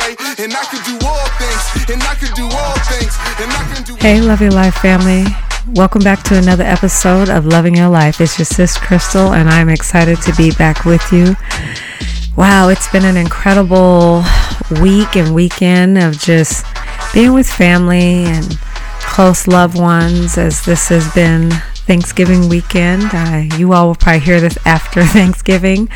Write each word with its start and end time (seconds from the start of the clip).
say, 0.00 0.16
and 0.44 0.52
I 0.52 0.64
can 0.64 0.82
do 0.84 1.06
all 1.06 1.28
things, 1.38 1.90
and 1.90 2.02
I 2.02 2.14
can 2.14 2.34
do 2.34 2.44
all 2.44 2.78
things, 2.88 3.14
and 3.40 3.52
I 3.52 3.74
can 3.74 3.82
do. 3.84 3.94
Hey, 3.96 4.20
Love 4.20 4.40
Your 4.40 4.50
Life 4.50 4.74
family. 4.76 5.24
Welcome 5.74 6.02
back 6.02 6.22
to 6.24 6.36
another 6.36 6.64
episode 6.64 7.28
of 7.28 7.46
Loving 7.46 7.76
Your 7.76 7.88
Life. 7.88 8.20
It's 8.20 8.38
your 8.38 8.46
sis 8.46 8.76
Crystal, 8.78 9.34
and 9.34 9.48
I'm 9.48 9.68
excited 9.68 10.20
to 10.22 10.34
be 10.36 10.50
back 10.52 10.84
with 10.84 11.12
you. 11.12 11.36
Wow, 12.36 12.68
it's 12.68 12.90
been 12.90 13.04
an 13.04 13.16
incredible 13.16 14.24
week 14.80 15.16
and 15.16 15.34
weekend 15.34 15.98
of 15.98 16.18
just 16.18 16.64
being 17.12 17.32
with 17.32 17.48
family 17.48 18.24
and 18.24 18.58
close 19.00 19.46
loved 19.46 19.78
ones 19.78 20.38
as 20.38 20.64
this 20.64 20.88
has 20.88 21.12
been 21.14 21.50
Thanksgiving 21.86 22.48
weekend. 22.48 23.02
Uh, 23.12 23.56
you 23.58 23.72
all 23.72 23.88
will 23.88 23.94
probably 23.94 24.20
hear 24.20 24.40
this 24.40 24.56
after 24.64 25.04
Thanksgiving, 25.18 25.88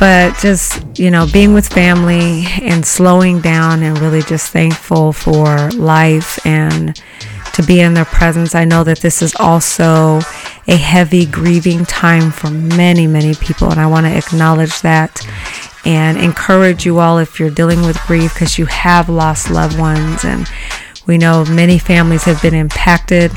but 0.00 0.34
just, 0.38 0.98
you 0.98 1.10
know, 1.10 1.26
being 1.30 1.52
with 1.52 1.68
family 1.68 2.46
and 2.62 2.86
slowing 2.86 3.38
down 3.42 3.82
and 3.82 3.98
really 3.98 4.22
just 4.22 4.50
thankful 4.50 5.12
for 5.12 5.70
life 5.72 6.44
and 6.46 7.00
to 7.52 7.62
be 7.62 7.80
in 7.80 7.92
their 7.92 8.06
presence. 8.06 8.54
I 8.54 8.64
know 8.64 8.82
that 8.84 9.00
this 9.00 9.20
is 9.20 9.34
also 9.38 10.20
a 10.66 10.76
heavy 10.76 11.26
grieving 11.26 11.84
time 11.84 12.30
for 12.30 12.50
many, 12.50 13.06
many 13.06 13.34
people, 13.34 13.70
and 13.70 13.78
I 13.78 13.86
want 13.86 14.06
to 14.06 14.16
acknowledge 14.16 14.80
that 14.80 15.20
and 15.84 16.16
encourage 16.16 16.86
you 16.86 16.98
all 16.98 17.18
if 17.18 17.38
you're 17.38 17.50
dealing 17.50 17.82
with 17.82 18.00
grief 18.06 18.32
because 18.32 18.58
you 18.58 18.64
have 18.66 19.10
lost 19.10 19.50
loved 19.50 19.78
ones 19.78 20.24
and 20.24 20.50
we 21.06 21.18
know 21.18 21.44
many 21.44 21.78
families 21.78 22.24
have 22.24 22.40
been 22.40 22.54
impacted 22.54 23.32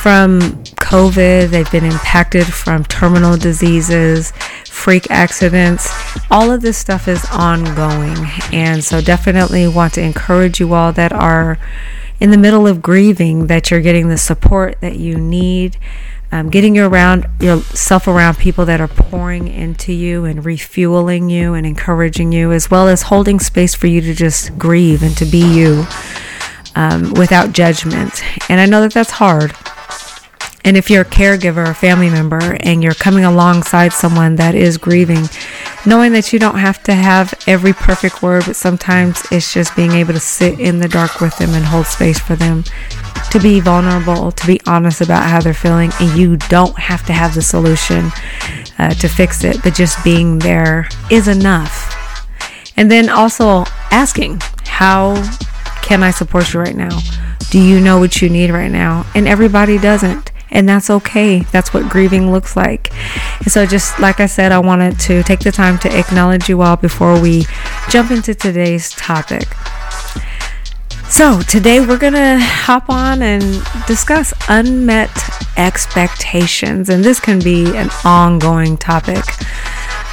from 0.00 0.40
COVID, 0.40 1.50
they've 1.50 1.70
been 1.70 1.84
impacted 1.84 2.46
from 2.46 2.84
terminal 2.84 3.36
diseases, 3.36 4.32
freak 4.64 5.10
accidents. 5.10 5.92
All 6.30 6.50
of 6.50 6.62
this 6.62 6.78
stuff 6.78 7.06
is 7.06 7.22
ongoing. 7.30 8.16
And 8.50 8.82
so, 8.82 9.02
definitely 9.02 9.68
want 9.68 9.92
to 9.94 10.00
encourage 10.00 10.58
you 10.58 10.72
all 10.72 10.92
that 10.94 11.12
are 11.12 11.58
in 12.18 12.30
the 12.30 12.38
middle 12.38 12.66
of 12.66 12.80
grieving 12.80 13.48
that 13.48 13.70
you're 13.70 13.82
getting 13.82 14.08
the 14.08 14.16
support 14.16 14.80
that 14.80 14.96
you 14.96 15.18
need. 15.18 15.76
Um, 16.32 16.48
getting 16.48 16.76
you 16.76 16.86
around 16.86 17.28
yourself 17.40 18.06
around 18.06 18.38
people 18.38 18.64
that 18.66 18.80
are 18.80 18.88
pouring 18.88 19.48
into 19.48 19.92
you 19.92 20.24
and 20.24 20.44
refueling 20.44 21.28
you 21.28 21.54
and 21.54 21.66
encouraging 21.66 22.30
you, 22.32 22.52
as 22.52 22.70
well 22.70 22.88
as 22.88 23.02
holding 23.02 23.40
space 23.40 23.74
for 23.74 23.88
you 23.88 24.00
to 24.00 24.14
just 24.14 24.56
grieve 24.56 25.02
and 25.02 25.16
to 25.16 25.24
be 25.24 25.40
you 25.40 25.84
um, 26.76 27.12
without 27.14 27.52
judgment. 27.52 28.22
And 28.48 28.60
I 28.60 28.66
know 28.66 28.80
that 28.80 28.94
that's 28.94 29.10
hard. 29.10 29.52
And 30.64 30.76
if 30.76 30.90
you're 30.90 31.02
a 31.02 31.06
caregiver, 31.06 31.68
a 31.68 31.74
family 31.74 32.10
member, 32.10 32.56
and 32.60 32.82
you're 32.82 32.94
coming 32.94 33.24
alongside 33.24 33.92
someone 33.92 34.36
that 34.36 34.54
is 34.54 34.76
grieving, 34.76 35.26
knowing 35.86 36.12
that 36.12 36.32
you 36.32 36.38
don't 36.38 36.58
have 36.58 36.82
to 36.84 36.94
have 36.94 37.32
every 37.46 37.72
perfect 37.72 38.22
word, 38.22 38.44
but 38.46 38.56
sometimes 38.56 39.22
it's 39.30 39.54
just 39.54 39.74
being 39.74 39.92
able 39.92 40.12
to 40.12 40.20
sit 40.20 40.60
in 40.60 40.78
the 40.78 40.88
dark 40.88 41.20
with 41.20 41.36
them 41.38 41.54
and 41.54 41.64
hold 41.64 41.86
space 41.86 42.18
for 42.18 42.36
them, 42.36 42.62
to 43.30 43.40
be 43.40 43.60
vulnerable, 43.60 44.32
to 44.32 44.46
be 44.46 44.60
honest 44.66 45.00
about 45.00 45.28
how 45.28 45.40
they're 45.40 45.54
feeling, 45.54 45.90
and 45.98 46.18
you 46.18 46.36
don't 46.36 46.78
have 46.78 47.06
to 47.06 47.12
have 47.12 47.34
the 47.34 47.42
solution 47.42 48.10
uh, 48.78 48.92
to 48.94 49.08
fix 49.08 49.44
it, 49.44 49.62
but 49.62 49.74
just 49.74 50.02
being 50.04 50.38
there 50.38 50.88
is 51.10 51.26
enough. 51.26 51.96
And 52.76 52.90
then 52.90 53.08
also 53.08 53.64
asking, 53.90 54.40
how 54.64 55.14
can 55.82 56.02
I 56.02 56.10
support 56.10 56.52
you 56.52 56.60
right 56.60 56.76
now? 56.76 56.98
Do 57.50 57.60
you 57.60 57.80
know 57.80 57.98
what 57.98 58.22
you 58.22 58.28
need 58.28 58.50
right 58.50 58.70
now? 58.70 59.06
And 59.14 59.26
everybody 59.26 59.78
doesn't. 59.78 60.29
And 60.50 60.68
that's 60.68 60.90
okay. 60.90 61.40
That's 61.52 61.72
what 61.72 61.88
grieving 61.88 62.32
looks 62.32 62.56
like. 62.56 62.92
And 63.38 63.52
so, 63.52 63.66
just 63.66 63.98
like 64.00 64.20
I 64.20 64.26
said, 64.26 64.52
I 64.52 64.58
wanted 64.58 64.98
to 65.00 65.22
take 65.22 65.40
the 65.40 65.52
time 65.52 65.78
to 65.80 65.98
acknowledge 65.98 66.48
you 66.48 66.62
all 66.62 66.76
before 66.76 67.20
we 67.20 67.46
jump 67.88 68.10
into 68.10 68.34
today's 68.34 68.90
topic. 68.90 69.48
So, 71.08 71.42
today 71.42 71.80
we're 71.80 71.98
going 71.98 72.12
to 72.12 72.38
hop 72.40 72.88
on 72.88 73.22
and 73.22 73.42
discuss 73.86 74.32
unmet 74.48 75.10
expectations. 75.56 76.88
And 76.88 77.04
this 77.04 77.20
can 77.20 77.40
be 77.40 77.76
an 77.76 77.90
ongoing 78.04 78.76
topic. 78.76 79.24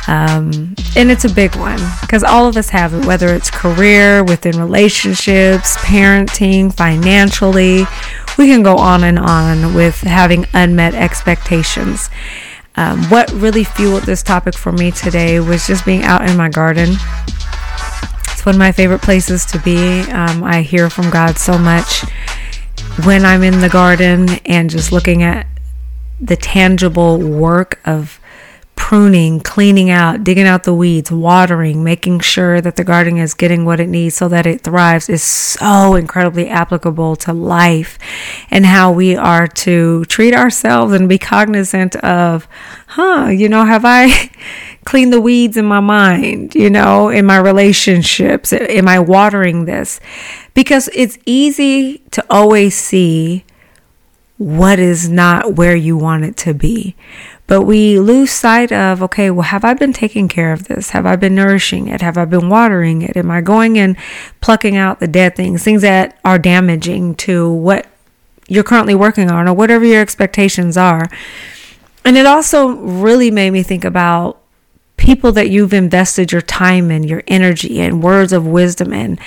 Um, 0.08 0.74
and 0.96 1.12
it's 1.12 1.26
a 1.26 1.34
big 1.34 1.56
one 1.56 1.80
because 2.02 2.24
all 2.24 2.48
of 2.48 2.56
us 2.56 2.70
have 2.70 2.94
it, 2.94 3.06
whether 3.06 3.28
it's 3.28 3.52
career, 3.52 4.24
within 4.24 4.58
relationships, 4.58 5.76
parenting, 5.78 6.74
financially. 6.74 7.86
We 8.38 8.48
can 8.48 8.62
go 8.64 8.78
on 8.78 9.04
and 9.04 9.18
on 9.18 9.74
with 9.74 10.02
having 10.02 10.46
unmet 10.54 10.94
expectations. 10.94 12.10
Um, 12.76 13.04
what 13.06 13.32
really 13.32 13.64
fueled 13.64 14.04
this 14.04 14.22
topic 14.22 14.56
for 14.56 14.72
me 14.72 14.92
today 14.92 15.40
was 15.40 15.66
just 15.66 15.84
being 15.86 16.04
out 16.04 16.30
in 16.30 16.38
my 16.38 16.50
garden. 16.50 16.90
It's 18.32 18.46
one 18.46 18.56
of 18.56 18.60
my 18.60 18.72
favorite 18.72 19.02
places 19.02 19.46
to 19.48 19.60
be. 19.60 20.02
Um, 20.12 20.44
I 20.44 20.62
hear 20.62 20.90
from 20.90 21.10
God 21.10 21.40
so 21.40 21.58
much 21.58 22.04
when 23.04 23.26
I'm 23.26 23.42
in 23.42 23.60
the 23.62 23.70
garden 23.70 24.30
and 24.46 24.70
just 24.70 24.92
looking 24.92 25.24
at 25.24 25.48
the 26.22 26.36
tangible 26.36 27.18
work 27.18 27.80
of 27.86 28.20
pruning, 28.88 29.42
cleaning 29.42 29.90
out, 29.90 30.24
digging 30.24 30.48
out 30.48 30.64
the 30.64 30.74
weeds, 30.74 31.12
watering, 31.12 31.84
making 31.84 32.22
sure 32.22 32.62
that 32.62 32.78
the 32.78 32.84
garden 32.86 33.18
is 33.18 33.34
getting 33.34 33.66
what 33.66 33.82
it 33.82 33.90
needs 33.90 34.16
so 34.16 34.30
that 34.30 34.46
it 34.46 34.62
thrives 34.62 35.10
is 35.10 35.22
so 35.22 35.96
incredibly 35.96 36.48
applicable 36.48 37.14
to 37.14 37.34
life 37.34 38.00
and 38.50 38.66
how 38.66 38.90
we 38.90 39.14
are 39.14 39.46
to 39.46 40.06
treat 40.06 40.34
ourselves 40.34 40.94
and 40.94 41.10
be 41.10 41.18
cognizant 41.18 41.98
of, 41.98 42.48
huh, 42.88 43.28
you 43.28 43.50
know, 43.50 43.66
have 43.66 43.84
I 43.84 44.32
cleaned 44.86 45.12
the 45.12 45.20
weeds 45.20 45.58
in 45.58 45.66
my 45.66 45.82
mind, 45.82 46.56
you 46.56 46.70
know, 46.70 47.10
in 47.10 47.26
my 47.26 47.40
relationships? 47.40 48.54
Am 48.54 48.88
I 48.88 49.00
watering 49.00 49.66
this? 49.66 50.00
Because 50.54 50.90
it's 50.94 51.18
easy 51.26 51.98
to 52.12 52.26
always 52.30 52.74
see 52.74 53.44
what 54.38 54.80
is 54.80 55.10
not 55.10 55.56
where 55.56 55.76
you 55.76 55.98
want 55.98 56.24
it 56.24 56.38
to 56.38 56.54
be. 56.54 56.96
But 57.48 57.62
we 57.62 57.98
lose 57.98 58.32
sight 58.32 58.74
of, 58.74 59.02
okay, 59.04 59.32
well, 59.32 59.44
have 59.44 59.64
I 59.64 59.74
been 59.74 59.94
taking 59.94 60.28
care 60.28 60.52
of 60.52 60.68
this? 60.68 60.90
Have 60.90 61.06
I 61.06 61.16
been 61.16 61.34
nourishing 61.34 61.88
it? 61.88 62.02
Have 62.02 62.18
I 62.18 62.26
been 62.26 62.50
watering 62.50 63.02
it? 63.02 63.16
Am 63.16 63.32
I 63.32 63.40
going 63.40 63.80
and 63.80 63.96
plucking 64.42 64.76
out 64.76 65.00
the 65.00 65.08
dead 65.08 65.36
things, 65.36 65.64
things 65.64 65.82
that 65.82 66.20
are 66.26 66.38
damaging 66.38 67.16
to 67.16 67.50
what 67.50 67.88
you're 68.50 68.66
currently 68.66 68.96
working 68.96 69.32
on 69.32 69.48
or 69.48 69.54
whatever 69.54 69.86
your 69.86 70.02
expectations 70.02 70.76
are? 70.76 71.08
And 72.04 72.18
it 72.18 72.26
also 72.26 72.68
really 72.68 73.32
made 73.32 73.52
me 73.52 73.64
think 73.64 73.86
about 73.86 74.42
people 74.98 75.32
that 75.32 75.50
you've 75.50 75.74
invested 75.74 76.32
your 76.32 76.42
time 76.42 76.92
in, 76.92 77.04
your 77.04 77.24
energy 77.28 77.80
and 77.80 78.04
words 78.04 78.34
of 78.34 78.46
wisdom 78.46 78.92
in 78.92 79.18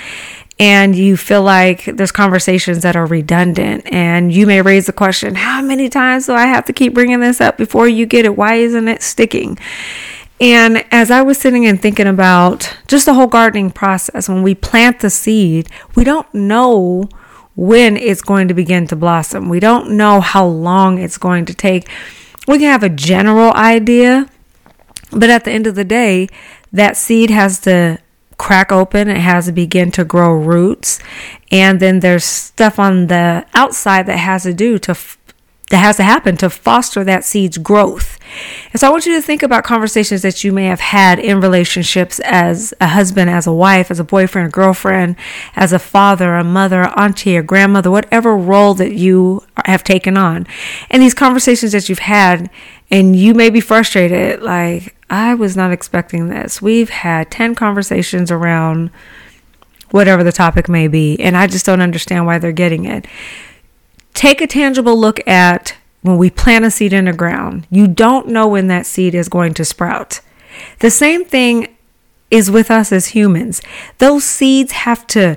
and 0.61 0.95
you 0.95 1.17
feel 1.17 1.41
like 1.41 1.85
there's 1.85 2.11
conversations 2.11 2.83
that 2.83 2.95
are 2.95 3.07
redundant 3.07 3.83
and 3.91 4.31
you 4.31 4.45
may 4.45 4.61
raise 4.61 4.85
the 4.85 4.93
question 4.93 5.33
how 5.33 5.59
many 5.59 5.89
times 5.89 6.27
do 6.27 6.33
i 6.33 6.45
have 6.45 6.65
to 6.65 6.71
keep 6.71 6.93
bringing 6.93 7.19
this 7.19 7.41
up 7.41 7.57
before 7.57 7.87
you 7.87 8.05
get 8.05 8.25
it? 8.25 8.37
Why 8.37 8.55
isn't 8.55 8.87
it 8.87 9.01
sticking? 9.01 9.57
And 10.39 10.85
as 10.91 11.09
i 11.09 11.23
was 11.23 11.39
sitting 11.39 11.65
and 11.65 11.81
thinking 11.81 12.05
about 12.05 12.77
just 12.87 13.07
the 13.07 13.15
whole 13.15 13.27
gardening 13.27 13.71
process 13.71 14.29
when 14.29 14.43
we 14.43 14.53
plant 14.53 14.99
the 14.99 15.09
seed 15.09 15.67
we 15.95 16.03
don't 16.03 16.31
know 16.31 17.09
when 17.55 17.97
it's 17.97 18.21
going 18.21 18.47
to 18.47 18.53
begin 18.53 18.87
to 18.87 18.95
blossom. 18.95 19.49
We 19.49 19.59
don't 19.59 19.91
know 19.91 20.21
how 20.21 20.45
long 20.45 20.97
it's 20.99 21.17
going 21.17 21.45
to 21.45 21.53
take. 21.53 21.89
We 22.47 22.59
can 22.59 22.71
have 22.71 22.83
a 22.83 22.89
general 22.89 23.51
idea 23.53 24.29
but 25.11 25.29
at 25.31 25.43
the 25.43 25.51
end 25.51 25.65
of 25.65 25.73
the 25.73 25.83
day 25.83 26.29
that 26.71 26.95
seed 26.97 27.31
has 27.31 27.59
to 27.61 27.99
crack 28.41 28.71
open. 28.71 29.07
It 29.07 29.17
has 29.17 29.45
to 29.45 29.51
begin 29.51 29.91
to 29.91 30.03
grow 30.03 30.33
roots. 30.33 30.99
And 31.51 31.79
then 31.79 31.99
there's 31.99 32.25
stuff 32.25 32.79
on 32.79 33.05
the 33.05 33.45
outside 33.53 34.07
that 34.07 34.17
has 34.17 34.43
to 34.43 34.53
do 34.53 34.79
to 34.79 34.97
that 35.69 35.77
has 35.77 35.95
to 35.97 36.03
happen 36.03 36.35
to 36.35 36.49
foster 36.49 37.01
that 37.03 37.23
seed's 37.23 37.57
growth. 37.57 38.19
And 38.73 38.79
so 38.81 38.87
I 38.87 38.89
want 38.89 39.05
you 39.05 39.15
to 39.15 39.21
think 39.21 39.41
about 39.41 39.63
conversations 39.63 40.21
that 40.21 40.43
you 40.43 40.51
may 40.51 40.65
have 40.65 40.81
had 40.81 41.17
in 41.17 41.39
relationships 41.39 42.19
as 42.25 42.73
a 42.81 42.87
husband, 42.87 43.29
as 43.29 43.47
a 43.47 43.53
wife, 43.53 43.89
as 43.89 43.99
a 43.99 44.03
boyfriend, 44.03 44.49
a 44.49 44.51
girlfriend, 44.51 45.15
as 45.55 45.71
a 45.71 45.79
father, 45.79 46.35
a 46.35 46.43
mother, 46.43 46.89
auntie, 46.99 47.37
a 47.37 47.43
grandmother, 47.43 47.89
whatever 47.89 48.35
role 48.35 48.73
that 48.73 48.93
you 48.95 49.45
have 49.65 49.83
taken 49.83 50.17
on. 50.17 50.45
And 50.89 51.01
these 51.01 51.13
conversations 51.13 51.71
that 51.71 51.87
you've 51.87 51.99
had, 51.99 52.49
and 52.91 53.15
you 53.15 53.33
may 53.33 53.49
be 53.49 53.61
frustrated, 53.61 54.41
like, 54.41 54.95
I 55.09 55.33
was 55.33 55.55
not 55.55 55.71
expecting 55.71 56.27
this. 56.27 56.61
We've 56.61 56.89
had 56.89 57.31
10 57.31 57.55
conversations 57.55 58.29
around 58.29 58.91
whatever 59.91 60.23
the 60.23 60.31
topic 60.31 60.67
may 60.69 60.87
be, 60.87 61.19
and 61.19 61.37
I 61.37 61.47
just 61.47 61.65
don't 61.65 61.81
understand 61.81 62.25
why 62.25 62.37
they're 62.37 62.51
getting 62.51 62.85
it. 62.85 63.07
Take 64.13 64.41
a 64.41 64.47
tangible 64.47 64.97
look 64.99 65.25
at 65.25 65.75
when 66.01 66.17
we 66.17 66.29
plant 66.29 66.65
a 66.65 66.71
seed 66.71 66.93
in 66.93 67.05
the 67.05 67.13
ground. 67.13 67.65
You 67.69 67.87
don't 67.87 68.27
know 68.27 68.47
when 68.47 68.67
that 68.67 68.85
seed 68.85 69.15
is 69.15 69.29
going 69.29 69.53
to 69.55 69.65
sprout. 69.65 70.19
The 70.79 70.91
same 70.91 71.23
thing 71.23 71.75
is 72.29 72.51
with 72.51 72.69
us 72.69 72.91
as 72.91 73.07
humans. 73.07 73.61
Those 73.99 74.23
seeds 74.23 74.71
have 74.71 75.07
to 75.07 75.35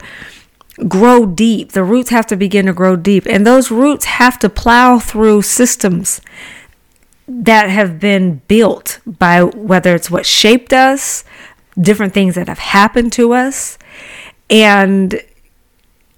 grow 0.88 1.26
deep. 1.26 1.72
The 1.72 1.84
roots 1.84 2.10
have 2.10 2.26
to 2.28 2.36
begin 2.36 2.66
to 2.66 2.72
grow 2.72 2.96
deep, 2.96 3.26
and 3.26 3.46
those 3.46 3.70
roots 3.70 4.04
have 4.06 4.38
to 4.40 4.48
plow 4.48 4.98
through 4.98 5.42
systems 5.42 6.20
that 7.26 7.70
have 7.70 7.98
been 7.98 8.42
built 8.48 9.00
by 9.06 9.42
whether 9.42 9.94
it's 9.94 10.10
what 10.10 10.26
shaped 10.26 10.72
us, 10.72 11.24
different 11.80 12.12
things 12.12 12.34
that 12.34 12.48
have 12.48 12.58
happened 12.58 13.12
to 13.14 13.32
us. 13.32 13.78
And 14.50 15.20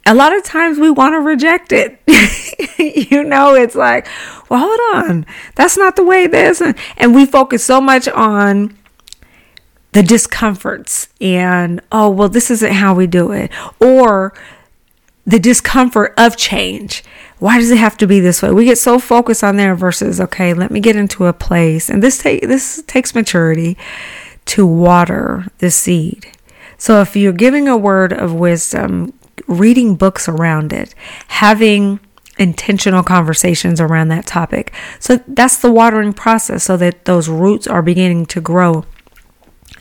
a 0.04 0.14
lot 0.14 0.34
of 0.34 0.44
times 0.44 0.78
we 0.78 0.90
want 0.90 1.14
to 1.14 1.20
reject 1.20 1.72
it. 1.72 2.00
you 3.10 3.24
know, 3.24 3.54
it's 3.54 3.74
like, 3.74 4.06
well, 4.48 4.60
hold 4.60 5.04
on, 5.04 5.26
that's 5.54 5.76
not 5.76 5.96
the 5.96 6.04
way 6.04 6.26
this. 6.26 6.62
And 6.96 7.14
we 7.14 7.26
focus 7.26 7.64
so 7.64 7.80
much 7.80 8.08
on 8.08 8.76
the 9.92 10.02
discomforts 10.02 11.08
and, 11.20 11.80
oh, 11.90 12.10
well, 12.10 12.28
this 12.28 12.50
isn't 12.50 12.72
how 12.72 12.94
we 12.94 13.06
do 13.06 13.32
it. 13.32 13.50
Or 13.80 14.34
the 15.26 15.40
discomfort 15.40 16.14
of 16.16 16.36
change. 16.36 17.02
Why 17.38 17.58
does 17.58 17.70
it 17.70 17.78
have 17.78 17.96
to 17.98 18.06
be 18.06 18.20
this 18.20 18.40
way? 18.42 18.50
We 18.50 18.64
get 18.64 18.78
so 18.78 18.98
focused 18.98 19.44
on 19.44 19.56
there 19.56 19.74
versus, 19.74 20.20
okay, 20.20 20.54
let 20.54 20.70
me 20.70 20.80
get 20.80 20.96
into 20.96 21.26
a 21.26 21.32
place. 21.32 21.90
And 21.90 22.02
this, 22.02 22.18
take, 22.18 22.42
this 22.42 22.82
takes 22.86 23.14
maturity 23.14 23.76
to 24.46 24.66
water 24.66 25.46
the 25.58 25.70
seed. 25.70 26.26
So 26.78 27.00
if 27.00 27.16
you're 27.16 27.32
giving 27.32 27.68
a 27.68 27.76
word 27.76 28.12
of 28.12 28.34
wisdom, 28.34 29.12
reading 29.46 29.96
books 29.96 30.28
around 30.28 30.72
it, 30.72 30.94
having 31.28 32.00
intentional 32.38 33.02
conversations 33.02 33.80
around 33.80 34.08
that 34.08 34.26
topic. 34.26 34.72
So 34.98 35.20
that's 35.26 35.58
the 35.58 35.72
watering 35.72 36.12
process 36.12 36.64
so 36.64 36.76
that 36.76 37.06
those 37.06 37.28
roots 37.28 37.66
are 37.66 37.82
beginning 37.82 38.26
to 38.26 38.40
grow 38.40 38.84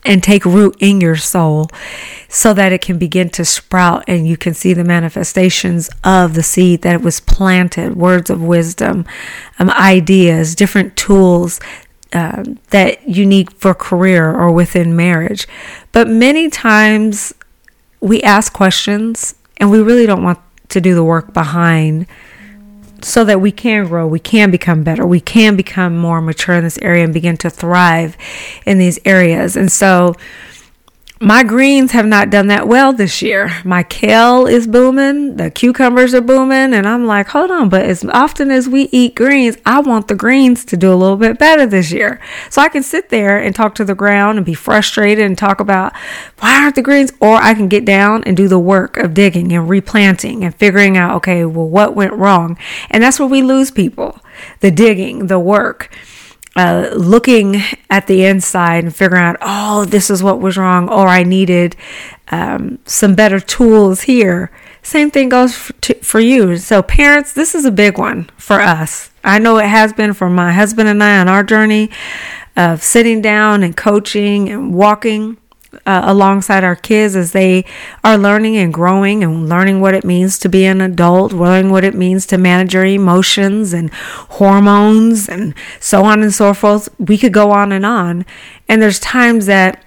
and 0.06 0.24
take 0.24 0.46
root 0.46 0.76
in 0.80 1.02
your 1.02 1.16
soul 1.16 1.68
so 2.30 2.54
that 2.54 2.72
it 2.72 2.82
can 2.82 2.98
begin 2.98 3.30
to 3.30 3.44
sprout 3.44 4.04
and 4.08 4.28
you 4.28 4.38
can 4.38 4.54
see 4.54 4.74
the 4.74 4.84
manifestations 4.84 5.90
of 6.04 6.34
the 6.36 6.44
seed 6.44 6.84
that 6.84 7.02
was 7.02 7.20
planted. 7.20 7.96
Words 7.96 8.30
of 8.30 8.42
wisdom 8.42 9.06
um, 9.60 9.70
ideas 9.72 10.56
different 10.56 10.96
tools 10.96 11.60
uh, 12.14 12.44
that 12.70 13.08
you 13.08 13.26
need 13.26 13.52
for 13.54 13.74
career 13.74 14.34
or 14.34 14.52
within 14.52 14.96
marriage. 14.96 15.48
But 15.92 16.08
many 16.08 16.50
times 16.50 17.34
we 18.00 18.22
ask 18.22 18.54
questions 18.54 19.36
and 19.58 19.72
we 19.72 19.82
really 19.82 20.06
don't 20.06 20.24
want 20.24 20.40
to 20.70 20.80
do 20.80 20.94
the 20.96 21.04
work 21.04 21.34
behind 21.34 22.08
so 23.02 23.24
that 23.26 23.42
we 23.42 23.52
can 23.52 23.88
grow, 23.88 24.08
we 24.08 24.20
can 24.20 24.52
become 24.52 24.84
better, 24.84 25.06
we 25.06 25.20
can 25.20 25.56
become 25.56 25.98
more 25.98 26.22
mature 26.22 26.56
in 26.56 26.64
this 26.64 26.78
area 26.82 27.04
and 27.04 27.14
begin 27.14 27.38
to 27.38 27.50
thrive 27.50 28.18
in 28.66 28.78
these 28.78 29.00
areas. 29.06 29.56
And 29.56 29.72
so, 29.72 30.16
my 31.22 31.44
greens 31.44 31.94
have 31.94 32.06
not 32.06 32.30
done 32.30 32.48
that 32.48 32.68
well 32.68 32.92
this 32.92 33.22
year. 33.22 33.50
My 33.64 33.84
kale 33.84 34.48
is 34.48 34.68
booming, 34.68 35.38
the 35.38 35.50
cucumbers 35.50 36.14
are 36.14 36.22
booming, 36.22 36.74
and 36.74 36.86
I'm 36.86 37.06
like, 37.06 37.28
hold 37.28 37.52
on, 37.52 37.70
but 37.70 37.84
as 37.84 38.04
often 38.06 38.52
as 38.52 38.68
we 38.68 38.84
eat 38.92 39.16
greens, 39.16 39.56
I 39.66 39.80
want 39.80 40.10
the 40.10 40.16
greens 40.16 40.66
to 40.66 40.78
do 40.78 40.92
a 40.92 40.96
little 40.96 41.16
bit 41.16 41.40
better 41.40 41.66
this 41.66 41.92
year. 41.92 42.20
So 42.50 42.62
I 42.62 42.68
can 42.68 42.84
sit 42.84 43.10
there 43.10 43.38
and 43.40 43.56
talk 43.56 43.76
to 43.76 43.86
the 43.86 43.96
ground 43.96 44.38
and 44.38 44.46
be 44.46 44.54
frustrated 44.54 45.26
and 45.26 45.38
talk 45.38 45.62
about 45.62 45.96
why 46.40 46.62
aren't 46.62 46.76
the 46.76 46.82
greens, 46.82 47.14
or 47.22 47.36
I 47.36 47.54
can 47.54 47.70
get 47.70 47.86
down 47.86 48.24
and 48.26 48.36
do 48.36 48.50
the 48.50 48.60
work 48.60 48.98
of 48.98 49.14
digging 49.14 49.54
and 49.54 49.70
replanting 49.70 50.44
and 50.44 50.54
figuring 50.54 50.98
out, 50.98 51.16
okay, 51.16 51.46
well, 51.46 51.70
what 51.70 51.96
went 51.96 52.14
wrong? 52.14 52.58
And 52.90 53.02
that's 53.02 53.20
where 53.20 53.30
we 53.30 53.42
lose 53.42 53.72
people 53.72 54.20
the 54.60 54.70
digging, 54.70 55.28
the 55.28 55.40
work 55.40 55.90
uh, 56.56 56.90
looking 56.96 57.62
at 57.90 58.08
the 58.08 58.26
inside 58.26 58.84
and 58.84 58.96
figuring 58.96 59.24
out, 59.24 59.38
oh, 59.42 59.86
this 59.86 60.10
is 60.10 60.24
what 60.24 60.40
was 60.40 60.58
wrong, 60.58 60.90
or 60.90 61.08
I 61.08 61.24
needed 61.24 61.76
um, 62.30 62.80
some 62.86 63.14
better 63.16 63.40
tools 63.40 64.02
here. 64.02 64.52
Same 64.82 65.12
thing 65.12 65.30
goes 65.30 65.56
for, 65.56 66.20
you. 66.20 66.58
So, 66.58 66.82
parents, 66.82 67.34
this 67.34 67.56
is 67.56 67.66
a 67.66 67.72
big 67.72 67.98
one 67.98 68.30
for 68.38 68.62
us. 68.62 69.10
I 69.24 69.40
know 69.40 69.58
it 69.58 69.68
has 69.68 69.94
been 69.94 70.14
for 70.14 70.30
my 70.30 70.54
husband 70.54 70.88
and 70.88 71.04
I 71.04 71.20
on 71.20 71.28
our 71.28 71.44
journey 71.44 71.90
of 72.56 72.84
sitting 72.84 73.22
down 73.22 73.64
and 73.64 73.76
coaching 73.76 74.48
and 74.50 74.74
walking 74.74 75.38
uh, 75.86 76.04
alongside 76.06 76.64
our 76.64 76.76
kids 76.76 77.16
as 77.16 77.32
they 77.32 77.66
are 78.04 78.18
learning 78.18 78.58
and 78.58 78.74
growing 78.74 79.24
and 79.24 79.48
learning 79.50 79.82
what 79.82 79.94
it 79.94 80.04
means 80.04 80.38
to 80.40 80.50
be 80.50 80.66
an 80.66 80.82
adult, 80.82 81.32
learning 81.32 81.72
what 81.72 81.84
it 81.84 81.96
means 81.96 82.26
to 82.28 82.38
manage 82.38 82.74
your 82.74 82.86
emotions 82.86 83.74
and 83.74 83.94
hormones 83.94 85.30
and 85.30 85.54
so 85.80 86.04
on 86.04 86.22
and 86.22 86.34
so 86.34 86.54
forth. 86.54 86.90
We 87.00 87.18
could 87.18 87.34
go 87.34 87.52
on 87.52 87.72
and 87.72 87.86
on. 87.86 88.26
And 88.68 88.82
there's 88.82 89.00
times 89.00 89.46
that 89.46 89.84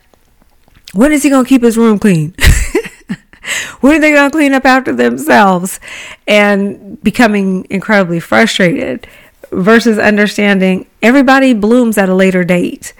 when 0.94 1.12
is 1.12 1.22
he 1.22 1.30
going 1.30 1.44
to 1.44 1.48
keep 1.48 1.62
his 1.62 1.76
room 1.76 1.98
clean? 1.98 2.34
when 3.80 3.96
are 3.96 4.00
they 4.00 4.12
going 4.12 4.30
to 4.30 4.36
clean 4.36 4.52
up 4.52 4.64
after 4.64 4.94
themselves? 4.94 5.80
And 6.26 7.02
becoming 7.02 7.66
incredibly 7.70 8.20
frustrated 8.20 9.06
versus 9.50 9.98
understanding 9.98 10.86
everybody 11.02 11.54
blooms 11.54 11.98
at 11.98 12.08
a 12.08 12.14
later 12.14 12.44
date. 12.44 12.92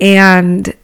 And 0.00 0.74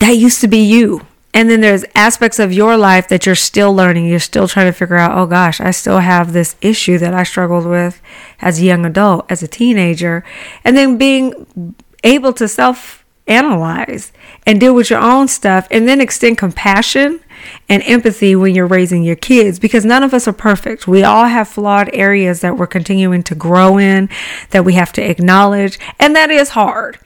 that 0.00 0.16
used 0.16 0.40
to 0.40 0.48
be 0.48 0.58
you. 0.58 1.06
And 1.32 1.48
then 1.48 1.60
there's 1.60 1.84
aspects 1.94 2.40
of 2.40 2.52
your 2.52 2.76
life 2.76 3.06
that 3.08 3.24
you're 3.24 3.36
still 3.36 3.72
learning. 3.72 4.06
You're 4.06 4.18
still 4.18 4.48
trying 4.48 4.66
to 4.66 4.72
figure 4.72 4.96
out, 4.96 5.16
oh 5.16 5.26
gosh, 5.26 5.60
I 5.60 5.70
still 5.70 6.00
have 6.00 6.32
this 6.32 6.56
issue 6.60 6.98
that 6.98 7.14
I 7.14 7.22
struggled 7.22 7.66
with 7.66 8.02
as 8.40 8.58
a 8.58 8.64
young 8.64 8.84
adult, 8.84 9.30
as 9.30 9.42
a 9.42 9.48
teenager. 9.48 10.24
And 10.64 10.76
then 10.76 10.98
being 10.98 11.76
able 12.02 12.32
to 12.32 12.48
self 12.48 13.04
analyze 13.28 14.10
and 14.44 14.58
deal 14.58 14.74
with 14.74 14.90
your 14.90 14.98
own 14.98 15.28
stuff 15.28 15.68
and 15.70 15.86
then 15.86 16.00
extend 16.00 16.36
compassion 16.36 17.20
and 17.68 17.82
empathy 17.84 18.34
when 18.34 18.54
you're 18.54 18.66
raising 18.66 19.04
your 19.04 19.16
kids 19.16 19.60
because 19.60 19.84
none 19.84 20.02
of 20.02 20.12
us 20.12 20.26
are 20.26 20.32
perfect. 20.32 20.88
We 20.88 21.04
all 21.04 21.26
have 21.26 21.48
flawed 21.48 21.90
areas 21.92 22.40
that 22.40 22.56
we're 22.56 22.66
continuing 22.66 23.22
to 23.24 23.36
grow 23.36 23.78
in, 23.78 24.08
that 24.50 24.64
we 24.64 24.72
have 24.74 24.92
to 24.94 25.02
acknowledge, 25.02 25.78
and 26.00 26.16
that 26.16 26.30
is 26.30 26.50
hard. 26.50 26.98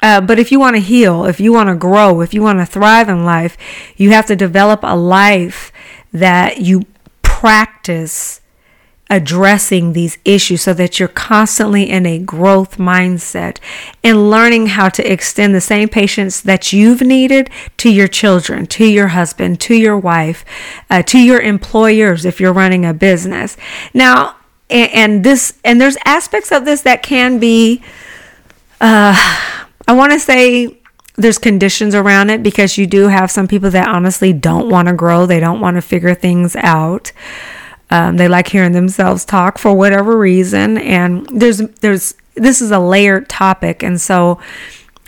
Uh, 0.00 0.20
but 0.20 0.38
if 0.38 0.52
you 0.52 0.60
want 0.60 0.76
to 0.76 0.82
heal, 0.82 1.24
if 1.24 1.40
you 1.40 1.52
want 1.52 1.68
to 1.68 1.74
grow, 1.74 2.20
if 2.20 2.32
you 2.32 2.42
want 2.42 2.58
to 2.58 2.66
thrive 2.66 3.08
in 3.08 3.24
life, 3.24 3.56
you 3.96 4.10
have 4.10 4.26
to 4.26 4.36
develop 4.36 4.80
a 4.82 4.96
life 4.96 5.72
that 6.12 6.60
you 6.60 6.86
practice 7.22 8.40
addressing 9.10 9.92
these 9.92 10.18
issues 10.24 10.62
so 10.62 10.74
that 10.74 10.98
you're 10.98 11.08
constantly 11.08 11.88
in 11.88 12.04
a 12.04 12.18
growth 12.18 12.76
mindset 12.76 13.58
and 14.04 14.30
learning 14.30 14.66
how 14.66 14.88
to 14.88 15.12
extend 15.12 15.54
the 15.54 15.60
same 15.60 15.88
patience 15.88 16.40
that 16.42 16.72
you've 16.72 17.00
needed 17.00 17.48
to 17.78 17.90
your 17.90 18.08
children, 18.08 18.66
to 18.66 18.84
your 18.84 19.08
husband, 19.08 19.58
to 19.60 19.74
your 19.74 19.96
wife, 19.96 20.44
uh, 20.90 21.02
to 21.02 21.18
your 21.18 21.40
employers 21.40 22.24
if 22.26 22.38
you're 22.38 22.52
running 22.52 22.84
a 22.84 22.92
business. 22.92 23.56
Now, 23.94 24.36
and, 24.68 24.92
and 24.92 25.24
this, 25.24 25.58
and 25.64 25.80
there's 25.80 25.96
aspects 26.04 26.52
of 26.52 26.66
this 26.66 26.82
that 26.82 27.02
can 27.02 27.38
be, 27.38 27.82
uh, 28.80 29.64
I 29.88 29.92
want 29.94 30.12
to 30.12 30.20
say 30.20 30.78
there's 31.16 31.38
conditions 31.38 31.94
around 31.94 32.28
it 32.30 32.42
because 32.42 32.76
you 32.76 32.86
do 32.86 33.08
have 33.08 33.30
some 33.30 33.48
people 33.48 33.70
that 33.70 33.88
honestly 33.88 34.34
don't 34.34 34.68
want 34.68 34.86
to 34.86 34.94
grow. 34.94 35.24
They 35.24 35.40
don't 35.40 35.60
want 35.60 35.76
to 35.76 35.82
figure 35.82 36.14
things 36.14 36.54
out. 36.56 37.10
Um, 37.90 38.18
they 38.18 38.28
like 38.28 38.48
hearing 38.48 38.72
themselves 38.72 39.24
talk 39.24 39.56
for 39.56 39.74
whatever 39.74 40.18
reason. 40.18 40.76
And 40.76 41.26
there's, 41.28 41.58
there's, 41.80 42.14
this 42.34 42.60
is 42.60 42.70
a 42.70 42.78
layered 42.78 43.30
topic. 43.30 43.82
And 43.82 43.98
so 43.98 44.38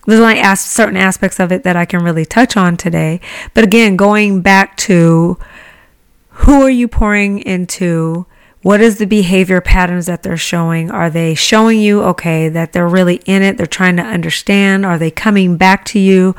there's 0.07 0.21
only 0.21 0.41
as- 0.41 0.61
certain 0.61 0.97
aspects 0.97 1.39
of 1.39 1.53
it 1.53 1.63
that 1.63 1.77
I 1.77 1.85
can 1.85 2.03
really 2.03 2.25
touch 2.25 2.57
on 2.57 2.79
today. 2.79 3.21
But 3.53 3.65
again, 3.65 3.97
going 3.97 4.41
back 4.41 4.79
to 4.79 5.37
who 6.31 6.63
are 6.63 6.71
you 6.71 6.89
pouring 6.89 7.41
into? 7.41 8.25
What 8.63 8.83
is 8.83 8.99
the 8.99 9.07
behavior 9.07 9.63
patterns 9.63 10.07
that 10.07 10.23
they're 10.23 10.37
showing? 10.37 10.91
Are 10.91 11.09
they 11.09 11.35
showing 11.35 11.81
you, 11.81 12.03
okay, 12.03 12.51
that 12.51 12.73
they're 12.73 12.89
really 12.89 13.23
in 13.25 13.43
it? 13.43 13.57
They're 13.57 13.67
trying 13.67 13.97
to 13.97 14.03
understand. 14.03 14.85
Are 14.85 14.99
they 14.99 15.11
coming 15.11 15.57
back 15.57 15.87
to 15.87 15.99
you 15.99 16.37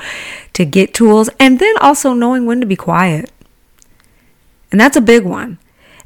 to 0.53 0.63
get 0.63 0.93
tools? 0.93 1.29
And 1.39 1.57
then 1.57 1.75
also 1.77 2.13
knowing 2.13 2.45
when 2.45 2.59
to 2.61 2.67
be 2.67 2.75
quiet. 2.75 3.31
And 4.71 4.79
that's 4.79 4.95
a 4.95 5.01
big 5.01 5.25
one, 5.25 5.57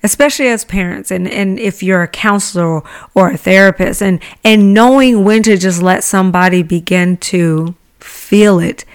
especially 0.04 0.48
as 0.48 0.64
parents. 0.64 1.12
And, 1.12 1.28
and 1.28 1.60
if 1.60 1.84
you're 1.84 2.04
a 2.04 2.08
counselor 2.08 2.82
or 3.14 3.32
a 3.32 3.38
therapist 3.38 4.02
and, 4.02 4.22
and 4.44 4.74
knowing 4.74 5.26
when 5.26 5.44
to 5.44 5.58
just 5.58 5.82
let 5.82 6.06
somebody 6.06 6.64
begin 6.64 7.18
to 7.18 7.76
feel 8.00 8.60
it 8.60 8.86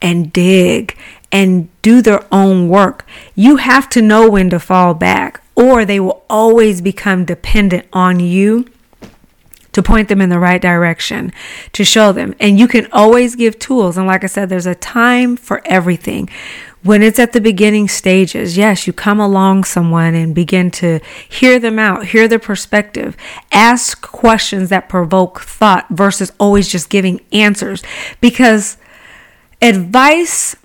and 0.00 0.32
dig 0.32 0.96
and 1.30 1.68
do 1.82 2.00
their 2.00 2.26
own 2.32 2.68
work. 2.68 3.06
You 3.34 3.56
have 3.56 3.88
to 3.90 4.02
know 4.02 4.28
when 4.30 4.48
to 4.50 4.58
fall 4.58 4.94
back 4.94 5.39
or 5.54 5.84
they 5.84 6.00
will 6.00 6.24
always 6.30 6.80
become 6.80 7.24
dependent 7.24 7.86
on 7.92 8.20
you 8.20 8.66
to 9.72 9.82
point 9.82 10.08
them 10.08 10.20
in 10.20 10.30
the 10.30 10.38
right 10.38 10.60
direction, 10.60 11.32
to 11.72 11.84
show 11.84 12.12
them. 12.12 12.34
And 12.40 12.58
you 12.58 12.66
can 12.66 12.88
always 12.92 13.36
give 13.36 13.58
tools. 13.58 13.96
And 13.96 14.06
like 14.06 14.24
I 14.24 14.26
said, 14.26 14.48
there's 14.48 14.66
a 14.66 14.74
time 14.74 15.36
for 15.36 15.62
everything. 15.64 16.28
When 16.82 17.02
it's 17.02 17.18
at 17.18 17.32
the 17.32 17.40
beginning 17.40 17.88
stages, 17.88 18.56
yes, 18.56 18.86
you 18.86 18.92
come 18.92 19.20
along 19.20 19.64
someone 19.64 20.14
and 20.14 20.34
begin 20.34 20.70
to 20.72 21.00
hear 21.28 21.58
them 21.58 21.78
out, 21.78 22.06
hear 22.06 22.26
their 22.26 22.38
perspective, 22.38 23.16
ask 23.52 24.00
questions 24.00 24.70
that 24.70 24.88
provoke 24.88 25.42
thought 25.42 25.86
versus 25.90 26.32
always 26.40 26.68
just 26.68 26.88
giving 26.88 27.20
answers. 27.32 27.82
Because 28.20 28.78
advice, 29.60 30.56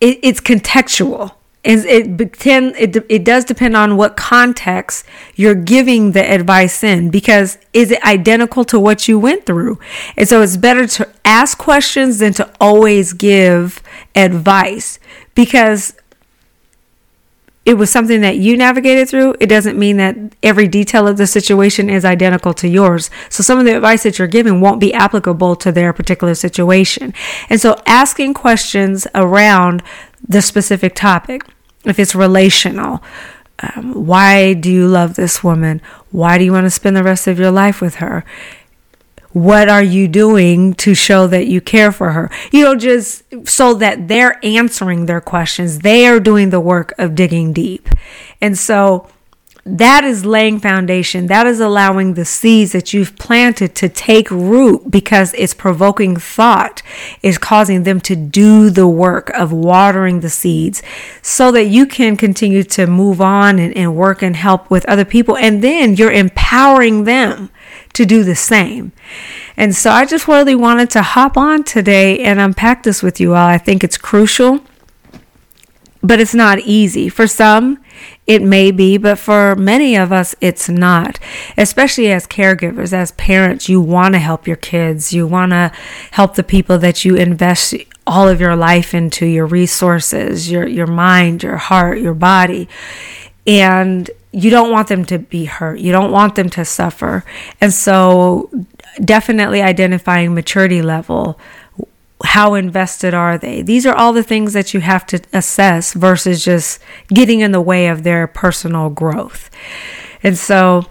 it, 0.00 0.18
it's 0.22 0.40
contextual 0.40 1.32
is 1.62 1.84
it 1.84 2.20
it, 2.46 3.04
it 3.08 3.24
does 3.24 3.44
depend 3.44 3.76
on 3.76 3.96
what 3.96 4.16
context 4.16 5.04
you're 5.34 5.54
giving 5.54 6.12
the 6.12 6.32
advice 6.32 6.82
in 6.82 7.10
because 7.10 7.58
is 7.74 7.90
it 7.90 8.02
identical 8.02 8.64
to 8.64 8.80
what 8.80 9.06
you 9.06 9.18
went 9.18 9.44
through 9.44 9.78
and 10.16 10.26
so 10.26 10.40
it's 10.40 10.56
better 10.56 10.86
to 10.86 11.06
ask 11.24 11.58
questions 11.58 12.20
than 12.20 12.32
to 12.32 12.50
always 12.60 13.12
give 13.12 13.82
advice 14.14 14.98
because 15.34 15.94
it 17.66 17.74
was 17.74 17.90
something 17.90 18.22
that 18.22 18.38
you 18.38 18.56
navigated 18.56 19.08
through, 19.08 19.36
it 19.38 19.46
doesn't 19.46 19.78
mean 19.78 19.98
that 19.98 20.16
every 20.42 20.66
detail 20.66 21.06
of 21.06 21.18
the 21.18 21.26
situation 21.26 21.90
is 21.90 22.04
identical 22.06 22.54
to 22.54 22.66
yours. 22.66 23.10
So 23.28 23.42
some 23.42 23.58
of 23.58 23.66
the 23.66 23.76
advice 23.76 24.02
that 24.04 24.18
you're 24.18 24.28
giving 24.28 24.60
won't 24.60 24.80
be 24.80 24.94
applicable 24.94 25.56
to 25.56 25.70
their 25.70 25.92
particular 25.92 26.34
situation. 26.34 27.12
And 27.50 27.60
so 27.60 27.80
asking 27.86 28.34
questions 28.34 29.06
around 29.14 29.82
the 30.26 30.42
specific 30.42 30.94
topic, 30.94 31.42
if 31.84 31.98
it's 31.98 32.14
relational, 32.14 33.02
um, 33.60 34.06
why 34.06 34.54
do 34.54 34.70
you 34.70 34.86
love 34.86 35.14
this 35.14 35.44
woman? 35.44 35.82
Why 36.10 36.38
do 36.38 36.44
you 36.44 36.52
want 36.52 36.64
to 36.64 36.70
spend 36.70 36.96
the 36.96 37.02
rest 37.02 37.26
of 37.26 37.38
your 37.38 37.50
life 37.50 37.80
with 37.80 37.96
her? 37.96 38.24
what 39.32 39.68
are 39.68 39.82
you 39.82 40.08
doing 40.08 40.74
to 40.74 40.94
show 40.94 41.26
that 41.28 41.46
you 41.46 41.60
care 41.60 41.92
for 41.92 42.12
her? 42.12 42.30
You 42.50 42.64
know, 42.64 42.74
just 42.74 43.22
so 43.48 43.74
that 43.74 44.08
they're 44.08 44.44
answering 44.44 45.06
their 45.06 45.20
questions. 45.20 45.80
They 45.80 46.06
are 46.06 46.20
doing 46.20 46.50
the 46.50 46.60
work 46.60 46.92
of 46.98 47.14
digging 47.14 47.52
deep. 47.52 47.88
And 48.40 48.58
so 48.58 49.08
that 49.78 50.04
is 50.04 50.24
laying 50.24 50.58
foundation. 50.58 51.26
That 51.26 51.46
is 51.46 51.60
allowing 51.60 52.14
the 52.14 52.24
seeds 52.24 52.72
that 52.72 52.92
you've 52.92 53.16
planted 53.16 53.74
to 53.76 53.88
take 53.88 54.30
root 54.30 54.90
because 54.90 55.34
it's 55.34 55.54
provoking 55.54 56.16
thought 56.16 56.82
is 57.22 57.38
causing 57.38 57.82
them 57.82 58.00
to 58.02 58.16
do 58.16 58.70
the 58.70 58.88
work 58.88 59.30
of 59.30 59.52
watering 59.52 60.20
the 60.20 60.30
seeds 60.30 60.82
so 61.22 61.52
that 61.52 61.64
you 61.64 61.86
can 61.86 62.16
continue 62.16 62.62
to 62.64 62.86
move 62.86 63.20
on 63.20 63.58
and, 63.58 63.76
and 63.76 63.96
work 63.96 64.22
and 64.22 64.36
help 64.36 64.70
with 64.70 64.84
other 64.86 65.04
people. 65.04 65.36
And 65.36 65.62
then 65.62 65.94
you're 65.94 66.12
empowering 66.12 67.04
them 67.04 67.50
to 67.92 68.06
do 68.06 68.24
the 68.24 68.36
same. 68.36 68.92
And 69.56 69.74
so 69.74 69.90
I 69.90 70.06
just 70.06 70.28
really 70.28 70.54
wanted 70.54 70.90
to 70.90 71.02
hop 71.02 71.36
on 71.36 71.64
today 71.64 72.20
and 72.20 72.40
unpack 72.40 72.82
this 72.82 73.02
with 73.02 73.20
you 73.20 73.34
all. 73.34 73.46
I 73.46 73.58
think 73.58 73.84
it's 73.84 73.98
crucial, 73.98 74.60
but 76.02 76.20
it's 76.20 76.34
not 76.34 76.60
easy. 76.60 77.08
For 77.08 77.26
some, 77.26 77.78
it 78.30 78.42
may 78.42 78.70
be, 78.70 78.96
but 78.96 79.18
for 79.18 79.56
many 79.56 79.96
of 79.96 80.12
us, 80.12 80.36
it's 80.40 80.68
not. 80.68 81.18
Especially 81.58 82.12
as 82.12 82.28
caregivers, 82.28 82.92
as 82.92 83.10
parents, 83.12 83.68
you 83.68 83.80
want 83.80 84.14
to 84.14 84.20
help 84.20 84.46
your 84.46 84.54
kids. 84.54 85.12
You 85.12 85.26
want 85.26 85.50
to 85.50 85.72
help 86.12 86.36
the 86.36 86.44
people 86.44 86.78
that 86.78 87.04
you 87.04 87.16
invest 87.16 87.74
all 88.06 88.28
of 88.28 88.40
your 88.40 88.54
life 88.54 88.94
into, 88.94 89.26
your 89.26 89.46
resources, 89.46 90.48
your, 90.48 90.64
your 90.64 90.86
mind, 90.86 91.42
your 91.42 91.56
heart, 91.56 91.98
your 91.98 92.14
body. 92.14 92.68
And 93.48 94.08
you 94.30 94.50
don't 94.50 94.70
want 94.70 94.86
them 94.86 95.04
to 95.06 95.18
be 95.18 95.46
hurt. 95.46 95.80
You 95.80 95.90
don't 95.90 96.12
want 96.12 96.36
them 96.36 96.48
to 96.50 96.64
suffer. 96.64 97.24
And 97.60 97.72
so, 97.72 98.48
definitely 99.04 99.60
identifying 99.60 100.34
maturity 100.34 100.82
level. 100.82 101.36
How 102.22 102.54
invested 102.54 103.14
are 103.14 103.38
they? 103.38 103.62
These 103.62 103.86
are 103.86 103.94
all 103.94 104.12
the 104.12 104.22
things 104.22 104.52
that 104.52 104.74
you 104.74 104.80
have 104.80 105.06
to 105.06 105.20
assess 105.32 105.94
versus 105.94 106.44
just 106.44 106.80
getting 107.08 107.40
in 107.40 107.52
the 107.52 107.60
way 107.60 107.88
of 107.88 108.02
their 108.02 108.26
personal 108.26 108.90
growth. 108.90 109.50
And 110.22 110.36
so, 110.36 110.84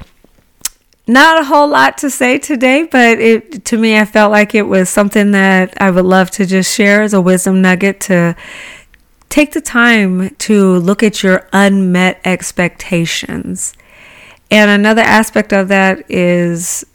not 1.07 1.41
a 1.41 1.45
whole 1.45 1.67
lot 1.67 1.97
to 1.99 2.09
say 2.09 2.37
today, 2.37 2.83
but 2.83 3.19
it 3.19 3.65
to 3.65 3.77
me 3.77 3.97
I 3.97 4.05
felt 4.05 4.31
like 4.31 4.53
it 4.53 4.63
was 4.63 4.89
something 4.89 5.31
that 5.31 5.79
I 5.81 5.89
would 5.89 6.05
love 6.05 6.29
to 6.31 6.45
just 6.45 6.75
share 6.75 7.01
as 7.01 7.13
a 7.13 7.21
wisdom 7.21 7.61
nugget 7.61 7.99
to 8.01 8.35
take 9.29 9.53
the 9.53 9.61
time 9.61 10.29
to 10.35 10.77
look 10.77 11.01
at 11.01 11.23
your 11.23 11.47
unmet 11.53 12.19
expectations. 12.25 13.73
And 14.51 14.69
another 14.69 15.01
aspect 15.01 15.53
of 15.53 15.67
that 15.67 16.09
is 16.09 16.85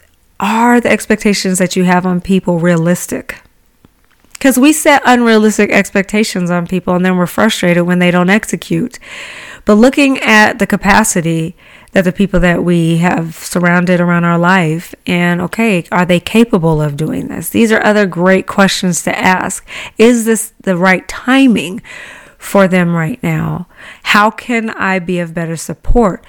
are 0.40 0.80
the 0.80 0.90
expectations 0.90 1.58
that 1.58 1.76
you 1.76 1.84
have 1.84 2.04
on 2.06 2.20
people 2.20 2.58
realistic? 2.58 3.40
Because 4.34 4.58
we 4.58 4.72
set 4.72 5.02
unrealistic 5.06 5.70
expectations 5.70 6.50
on 6.50 6.66
people 6.66 6.94
and 6.94 7.04
then 7.04 7.16
we're 7.16 7.26
frustrated 7.26 7.84
when 7.84 7.98
they 7.98 8.10
don't 8.10 8.28
execute. 8.28 8.98
But 9.64 9.74
looking 9.74 10.18
at 10.18 10.58
the 10.58 10.66
capacity 10.66 11.56
that 11.92 12.04
the 12.04 12.12
people 12.12 12.40
that 12.40 12.62
we 12.62 12.98
have 12.98 13.34
surrounded 13.34 14.00
around 14.00 14.24
our 14.24 14.38
life, 14.38 14.94
and 15.06 15.40
okay, 15.40 15.86
are 15.90 16.04
they 16.04 16.20
capable 16.20 16.82
of 16.82 16.96
doing 16.96 17.28
this? 17.28 17.48
These 17.48 17.72
are 17.72 17.82
other 17.82 18.04
great 18.04 18.46
questions 18.46 19.02
to 19.04 19.16
ask. 19.16 19.66
Is 19.96 20.26
this 20.26 20.52
the 20.60 20.76
right 20.76 21.06
timing? 21.08 21.80
for 22.44 22.68
them 22.68 22.94
right 22.94 23.20
now? 23.22 23.66
How 24.02 24.30
can 24.30 24.68
I 24.70 24.98
be 24.98 25.18
of 25.18 25.32
better 25.32 25.56
support? 25.56 26.24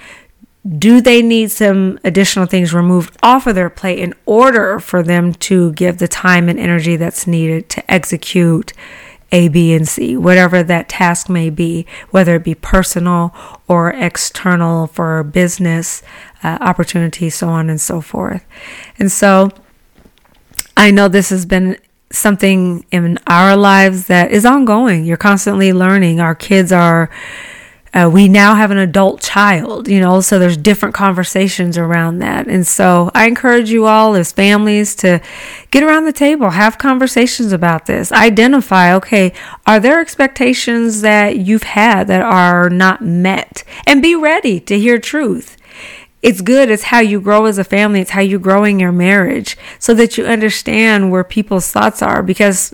Do 0.67 0.99
they 0.99 1.21
need 1.21 1.51
some 1.51 1.99
additional 2.03 2.47
things 2.47 2.73
removed 2.73 3.15
off 3.21 3.45
of 3.45 3.53
their 3.53 3.69
plate 3.69 3.99
in 3.99 4.15
order 4.25 4.79
for 4.79 5.03
them 5.03 5.33
to 5.33 5.71
give 5.73 5.99
the 5.99 6.07
time 6.07 6.49
and 6.49 6.59
energy 6.59 6.95
that's 6.95 7.27
needed 7.27 7.69
to 7.69 7.91
execute 7.91 8.73
A, 9.31 9.47
B, 9.47 9.73
and 9.73 9.87
C, 9.87 10.17
whatever 10.17 10.63
that 10.63 10.89
task 10.89 11.29
may 11.29 11.51
be, 11.51 11.85
whether 12.09 12.35
it 12.35 12.43
be 12.43 12.55
personal 12.55 13.33
or 13.67 13.91
external 13.91 14.87
for 14.87 15.23
business 15.23 16.01
uh, 16.43 16.57
opportunities, 16.61 17.35
so 17.35 17.49
on 17.49 17.69
and 17.69 17.79
so 17.79 18.01
forth. 18.01 18.43
And 18.97 19.11
so 19.11 19.51
I 20.75 20.89
know 20.89 21.07
this 21.07 21.29
has 21.29 21.45
been 21.45 21.77
something 22.11 22.85
in 22.91 23.19
our 23.27 23.55
lives 23.55 24.07
that 24.07 24.31
is 24.31 24.45
ongoing. 24.45 25.05
You're 25.05 25.17
constantly 25.17 25.73
learning. 25.73 26.19
Our 26.19 26.35
kids 26.35 26.71
are, 26.71 27.09
uh, 27.95 28.09
we 28.11 28.27
now 28.27 28.55
have 28.55 28.71
an 28.71 28.77
adult 28.77 29.21
child, 29.21 29.87
you 29.87 30.01
know, 30.01 30.19
so 30.19 30.37
there's 30.37 30.57
different 30.57 30.93
conversations 30.93 31.77
around 31.77 32.19
that. 32.19 32.45
And 32.45 32.67
so 32.67 33.09
I 33.15 33.25
encourage 33.25 33.69
you 33.69 33.85
all 33.85 34.15
as 34.15 34.33
families 34.33 34.95
to 34.95 35.21
get 35.71 35.81
around 35.81 36.03
the 36.03 36.11
table, 36.11 36.49
have 36.49 36.77
conversations 36.77 37.53
about 37.53 37.85
this, 37.85 38.11
identify, 38.11 38.93
okay, 38.95 39.31
are 39.65 39.79
there 39.79 40.01
expectations 40.01 41.01
that 41.01 41.37
you've 41.37 41.63
had 41.63 42.07
that 42.07 42.21
are 42.21 42.69
not 42.69 43.01
met? 43.01 43.63
And 43.87 44.01
be 44.01 44.13
ready 44.13 44.59
to 44.59 44.77
hear 44.77 44.99
truth 44.99 45.57
it's 46.21 46.41
good. 46.41 46.71
It's 46.71 46.85
how 46.85 47.01
you 47.01 47.21
grow 47.21 47.45
as 47.45 47.59
a 47.59 47.63
family. 47.63 48.01
It's 48.01 48.09
how 48.09 48.21
you 48.21 48.39
grow 48.39 48.63
in 48.63 48.79
your 48.79 48.91
marriage 48.91 49.55
so 49.77 49.93
that 49.93 50.17
you 50.17 50.25
understand 50.25 51.11
where 51.11 51.23
people's 51.23 51.71
thoughts 51.71 52.01
are 52.01 52.23
because 52.23 52.73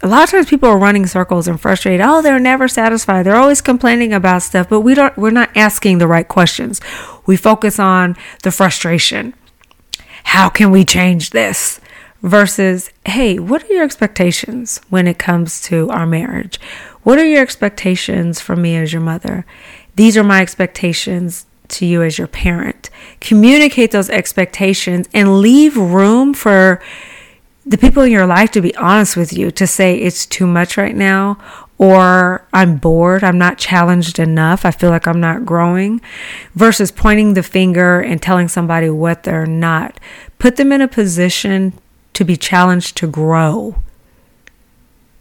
a 0.00 0.06
lot 0.06 0.24
of 0.24 0.30
times 0.30 0.48
people 0.48 0.68
are 0.68 0.78
running 0.78 1.06
circles 1.06 1.48
and 1.48 1.60
frustrated. 1.60 2.00
Oh, 2.00 2.22
they're 2.22 2.38
never 2.38 2.68
satisfied. 2.68 3.24
They're 3.24 3.36
always 3.36 3.60
complaining 3.60 4.12
about 4.12 4.42
stuff, 4.42 4.68
but 4.68 4.80
we 4.80 4.94
don't 4.94 5.16
we're 5.16 5.30
not 5.30 5.56
asking 5.56 5.98
the 5.98 6.06
right 6.06 6.26
questions. 6.26 6.80
We 7.26 7.36
focus 7.36 7.78
on 7.78 8.16
the 8.42 8.52
frustration. 8.52 9.34
How 10.24 10.48
can 10.48 10.70
we 10.70 10.84
change 10.84 11.30
this? 11.30 11.80
Versus, 12.20 12.90
hey, 13.06 13.38
what 13.38 13.62
are 13.62 13.72
your 13.72 13.84
expectations 13.84 14.80
when 14.88 15.06
it 15.06 15.18
comes 15.18 15.60
to 15.62 15.88
our 15.90 16.06
marriage? 16.06 16.58
What 17.04 17.18
are 17.18 17.24
your 17.24 17.42
expectations 17.42 18.40
from 18.40 18.60
me 18.60 18.76
as 18.76 18.92
your 18.92 19.02
mother? 19.02 19.46
These 19.94 20.16
are 20.16 20.24
my 20.24 20.42
expectations 20.42 21.46
to 21.68 21.86
you 21.86 22.02
as 22.02 22.18
your 22.18 22.26
parent. 22.26 22.90
Communicate 23.20 23.92
those 23.92 24.10
expectations 24.10 25.08
and 25.14 25.40
leave 25.40 25.76
room 25.76 26.34
for 26.34 26.82
the 27.68 27.78
people 27.78 28.02
in 28.02 28.10
your 28.10 28.26
life 28.26 28.50
to 28.52 28.62
be 28.62 28.74
honest 28.76 29.16
with 29.16 29.32
you, 29.32 29.50
to 29.50 29.66
say 29.66 29.96
it's 29.98 30.24
too 30.24 30.46
much 30.46 30.78
right 30.78 30.96
now, 30.96 31.38
or 31.76 32.46
I'm 32.52 32.78
bored, 32.78 33.22
I'm 33.22 33.38
not 33.38 33.58
challenged 33.58 34.18
enough, 34.18 34.64
I 34.64 34.70
feel 34.70 34.90
like 34.90 35.06
I'm 35.06 35.20
not 35.20 35.44
growing, 35.44 36.00
versus 36.54 36.90
pointing 36.90 37.34
the 37.34 37.42
finger 37.42 38.00
and 38.00 38.20
telling 38.22 38.48
somebody 38.48 38.88
what 38.88 39.22
they're 39.24 39.46
not. 39.46 40.00
Put 40.38 40.56
them 40.56 40.72
in 40.72 40.80
a 40.80 40.88
position 40.88 41.74
to 42.14 42.24
be 42.24 42.36
challenged 42.36 42.96
to 42.96 43.06
grow 43.06 43.76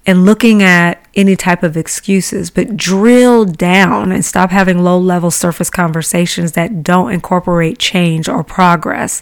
and 0.06 0.26
looking 0.26 0.64
at 0.64 1.06
any 1.16 1.36
type 1.36 1.64
of 1.64 1.76
excuses, 1.76 2.50
but 2.50 2.78
drill 2.78 3.44
down 3.44 4.14
and 4.14 4.24
stop 4.24 4.52
having 4.52 4.80
low 4.80 4.98
level 4.98 5.30
surface 5.30 5.70
conversations 5.70 6.54
that 6.54 6.82
don't 6.82 7.12
incorporate 7.12 7.78
change 7.78 8.30
or 8.30 8.42
progress. 8.42 9.22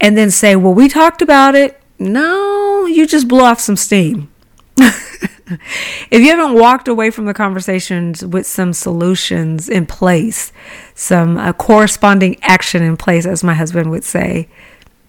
And 0.00 0.16
then 0.16 0.30
say, 0.30 0.56
well, 0.56 0.72
we 0.72 0.88
talked 0.88 1.20
about 1.20 1.54
it. 1.54 1.78
No, 1.98 2.86
you 2.86 3.06
just 3.06 3.28
blew 3.28 3.40
off 3.40 3.60
some 3.60 3.76
steam. 3.76 4.30
if 4.76 6.10
you 6.10 6.28
haven't 6.28 6.54
walked 6.54 6.88
away 6.88 7.10
from 7.10 7.24
the 7.24 7.34
conversations 7.34 8.24
with 8.24 8.46
some 8.46 8.72
solutions 8.72 9.68
in 9.68 9.86
place, 9.86 10.52
some 10.94 11.38
uh, 11.38 11.52
corresponding 11.52 12.36
action 12.42 12.82
in 12.82 12.96
place, 12.96 13.24
as 13.24 13.42
my 13.42 13.54
husband 13.54 13.90
would 13.90 14.04
say, 14.04 14.48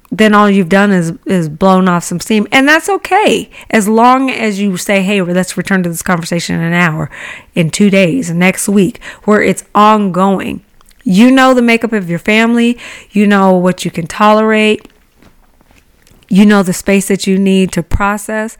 then 0.09 0.33
all 0.33 0.49
you've 0.49 0.69
done 0.69 0.91
is 0.91 1.13
is 1.25 1.49
blown 1.49 1.89
off 1.89 2.03
some 2.03 2.19
steam. 2.19 2.47
And 2.51 2.67
that's 2.67 2.87
okay. 2.87 3.49
As 3.69 3.89
long 3.89 4.29
as 4.29 4.59
you 4.59 4.77
say 4.77 5.01
hey 5.03 5.21
let's 5.21 5.57
return 5.57 5.83
to 5.83 5.89
this 5.89 6.01
conversation 6.01 6.55
in 6.55 6.61
an 6.61 6.73
hour 6.73 7.09
in 7.55 7.69
2 7.69 7.89
days 7.89 8.31
next 8.31 8.69
week 8.69 9.03
where 9.25 9.41
it's 9.41 9.65
ongoing. 9.75 10.63
You 11.03 11.31
know 11.31 11.53
the 11.53 11.61
makeup 11.61 11.91
of 11.91 12.09
your 12.09 12.19
family. 12.19 12.77
You 13.11 13.27
know 13.27 13.53
what 13.57 13.83
you 13.83 13.91
can 13.91 14.07
tolerate 14.07 14.87
you 16.29 16.45
know 16.45 16.63
the 16.63 16.73
space 16.73 17.07
that 17.07 17.27
you 17.27 17.37
need 17.37 17.71
to 17.71 17.83
process 17.83 18.57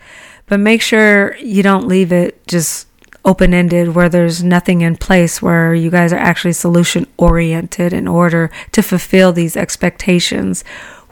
but 0.48 0.60
make 0.60 0.82
sure 0.82 1.36
you 1.38 1.62
don't 1.62 1.88
leave 1.88 2.12
it 2.12 2.46
just 2.48 2.88
open 3.26 3.54
ended 3.54 3.94
where 3.94 4.08
there's 4.08 4.42
nothing 4.42 4.82
in 4.82 4.96
place 4.96 5.42
where 5.42 5.76
you 5.76 5.90
guys 5.90 6.14
are 6.14 6.20
actually 6.20 6.54
solution 6.54 7.06
oriented 7.18 7.92
in 7.92 8.08
order 8.08 8.50
to 8.72 8.82
fulfill 8.82 9.34
these 9.34 9.58
expectations 9.58 10.64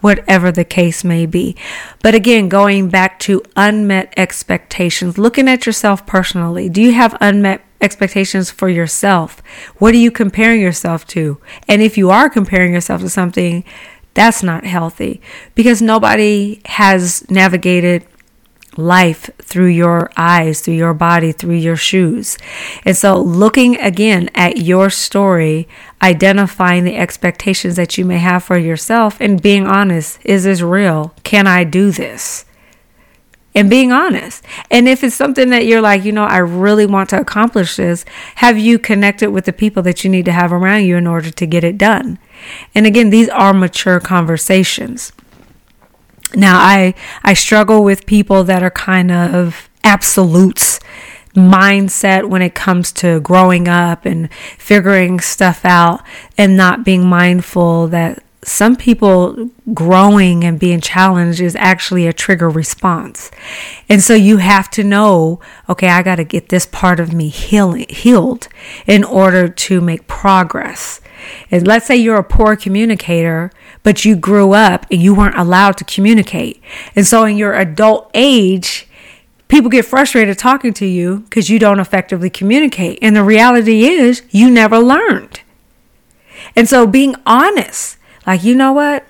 whatever 0.06 0.52
the 0.52 0.64
case 0.64 1.04
may 1.04 1.26
be. 1.26 1.56
But 2.04 2.14
again, 2.14 2.48
going 2.48 2.90
back 2.90 3.18
to 3.22 3.42
unmet 3.56 4.14
expectations, 4.16 5.18
looking 5.18 5.48
at 5.48 5.66
yourself 5.66 6.06
personally, 6.06 6.70
do 6.70 6.80
you 6.80 6.94
have 6.94 7.18
unmet 7.20 7.66
expectations 7.82 8.52
for 8.52 8.70
yourself? 8.70 9.42
What 9.78 9.94
are 9.96 9.98
you 9.98 10.12
comparing 10.12 10.62
yourself 10.62 11.08
to? 11.08 11.40
And 11.68 11.82
if 11.82 11.98
you 11.98 12.12
are 12.12 12.30
comparing 12.30 12.74
yourself 12.74 13.02
to 13.02 13.10
something, 13.10 13.64
that's 14.16 14.42
not 14.42 14.66
healthy 14.66 15.22
because 15.54 15.82
nobody 15.82 16.62
has 16.66 17.30
navigated 17.30 18.08
life 18.78 19.30
through 19.42 19.68
your 19.68 20.10
eyes, 20.18 20.62
through 20.62 20.76
your 20.76 20.94
body, 20.94 21.32
through 21.32 21.56
your 21.56 21.76
shoes. 21.76 22.38
And 22.84 22.96
so, 22.96 23.22
looking 23.22 23.80
again 23.80 24.30
at 24.34 24.58
your 24.58 24.90
story, 24.90 25.68
identifying 26.02 26.84
the 26.84 26.96
expectations 26.96 27.76
that 27.76 27.98
you 27.98 28.06
may 28.06 28.18
have 28.20 28.44
for 28.44 28.58
yourself, 28.58 29.18
and 29.20 29.42
being 29.42 29.68
honest 29.68 30.20
is 30.24 30.46
this 30.46 30.62
real? 30.62 31.14
Can 31.24 31.48
I 31.48 31.64
do 31.64 31.92
this? 31.92 32.46
And 33.54 33.70
being 33.70 33.94
honest. 33.94 34.44
And 34.70 34.88
if 34.88 35.02
it's 35.02 35.16
something 35.16 35.50
that 35.52 35.66
you're 35.66 35.82
like, 35.82 36.04
you 36.04 36.12
know, 36.12 36.26
I 36.26 36.40
really 36.40 36.86
want 36.86 37.10
to 37.12 37.20
accomplish 37.20 37.78
this, 37.78 38.04
have 38.36 38.58
you 38.58 38.78
connected 38.78 39.32
with 39.32 39.46
the 39.46 39.54
people 39.54 39.82
that 39.84 40.04
you 40.04 40.10
need 40.10 40.26
to 40.26 40.34
have 40.34 40.52
around 40.52 40.84
you 40.84 40.98
in 40.98 41.08
order 41.08 41.32
to 41.32 41.46
get 41.46 41.64
it 41.64 41.78
done? 41.78 42.20
And 42.74 42.86
again, 42.86 43.10
these 43.10 43.30
are 43.30 43.54
mature 43.54 44.00
conversations. 44.00 45.12
Now, 46.34 46.58
I 46.60 46.94
I 47.24 47.34
struggle 47.34 47.84
with 47.84 48.06
people 48.06 48.44
that 48.46 48.64
are 48.64 48.72
kind 48.72 49.12
of 49.12 49.70
absolutes 49.84 50.80
mindset 51.36 52.30
when 52.30 52.42
it 52.42 52.56
comes 52.56 52.92
to 52.94 53.20
growing 53.20 53.68
up 53.68 54.06
and 54.06 54.32
figuring 54.58 55.20
stuff 55.20 55.66
out 55.66 56.02
and 56.38 56.56
not 56.56 56.86
being 56.86 57.06
mindful 57.06 57.88
that 57.88 58.24
some 58.46 58.76
people 58.76 59.50
growing 59.74 60.44
and 60.44 60.60
being 60.60 60.80
challenged 60.80 61.42
is 61.42 61.56
actually 61.56 62.06
a 62.06 62.14
trigger 62.14 62.48
response. 62.48 63.32
And 63.90 64.04
so 64.04 64.14
you 64.14 64.38
have 64.38 64.70
to 64.72 64.84
know, 64.84 65.40
okay, 65.68 65.88
I 65.88 66.04
got 66.04 66.18
to 66.18 66.24
get 66.24 66.50
this 66.50 66.68
part 66.68 67.00
of 67.00 67.12
me 67.12 67.30
healing, 67.30 67.88
healed 67.90 68.48
in 68.86 69.04
order 69.04 69.48
to 69.48 69.82
make 69.82 70.06
progress. 70.06 71.02
And 71.50 71.66
let's 71.66 71.88
say 71.88 71.96
you're 71.96 72.18
a 72.18 72.24
poor 72.24 72.56
communicator, 72.56 73.52
but 73.82 74.06
you 74.06 74.16
grew 74.16 74.54
up 74.54 74.86
and 74.92 75.02
you 75.02 75.16
weren't 75.16 75.38
allowed 75.38 75.78
to 75.78 75.84
communicate. 75.84 76.62
And 76.96 77.08
so 77.08 77.24
in 77.24 77.38
your 77.38 77.56
adult 77.56 78.12
age, 78.14 78.88
people 79.48 79.72
get 79.72 79.86
frustrated 79.86 80.38
talking 80.38 80.74
to 80.76 80.86
you 80.86 81.22
because 81.22 81.50
you 81.50 81.58
don't 81.58 81.80
effectively 81.80 82.30
communicate. 82.30 83.00
And 83.02 83.16
the 83.16 83.24
reality 83.24 83.86
is, 83.86 84.22
you 84.30 84.52
never 84.52 84.78
learned. 84.78 85.42
And 86.56 86.70
so 86.70 86.86
being 86.86 87.16
honest, 87.26 87.98
like, 88.26 88.44
you 88.44 88.56
know 88.56 88.74
what? 88.74 89.06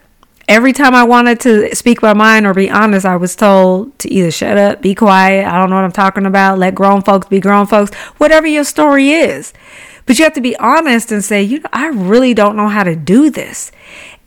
Every 0.47 0.73
time 0.73 0.93
I 0.93 1.03
wanted 1.03 1.39
to 1.41 1.75
speak 1.75 2.03
my 2.03 2.13
mind 2.13 2.45
or 2.45 2.53
be 2.53 2.69
honest, 2.69 3.05
I 3.05 3.15
was 3.15 3.35
told 3.35 3.97
to 3.99 4.11
either 4.11 4.29
shut 4.29 4.57
up, 4.57 4.81
be 4.81 4.93
quiet, 4.93 5.47
I 5.47 5.57
don't 5.57 5.71
know 5.71 5.77
what 5.77 5.85
I'm 5.85 5.91
talking 5.91 6.25
about, 6.27 6.59
let 6.59 6.75
grown 6.75 7.01
folks 7.01 7.27
be 7.27 7.39
grown 7.39 7.65
folks, 7.65 7.95
whatever 8.17 8.45
your 8.45 8.63
story 8.63 9.09
is. 9.09 9.53
But 10.05 10.19
you 10.19 10.23
have 10.23 10.33
to 10.33 10.41
be 10.41 10.55
honest 10.57 11.11
and 11.11 11.23
say, 11.23 11.41
you 11.41 11.61
know, 11.61 11.69
I 11.73 11.87
really 11.87 12.35
don't 12.35 12.55
know 12.55 12.67
how 12.67 12.83
to 12.83 12.95
do 12.95 13.31
this. 13.31 13.71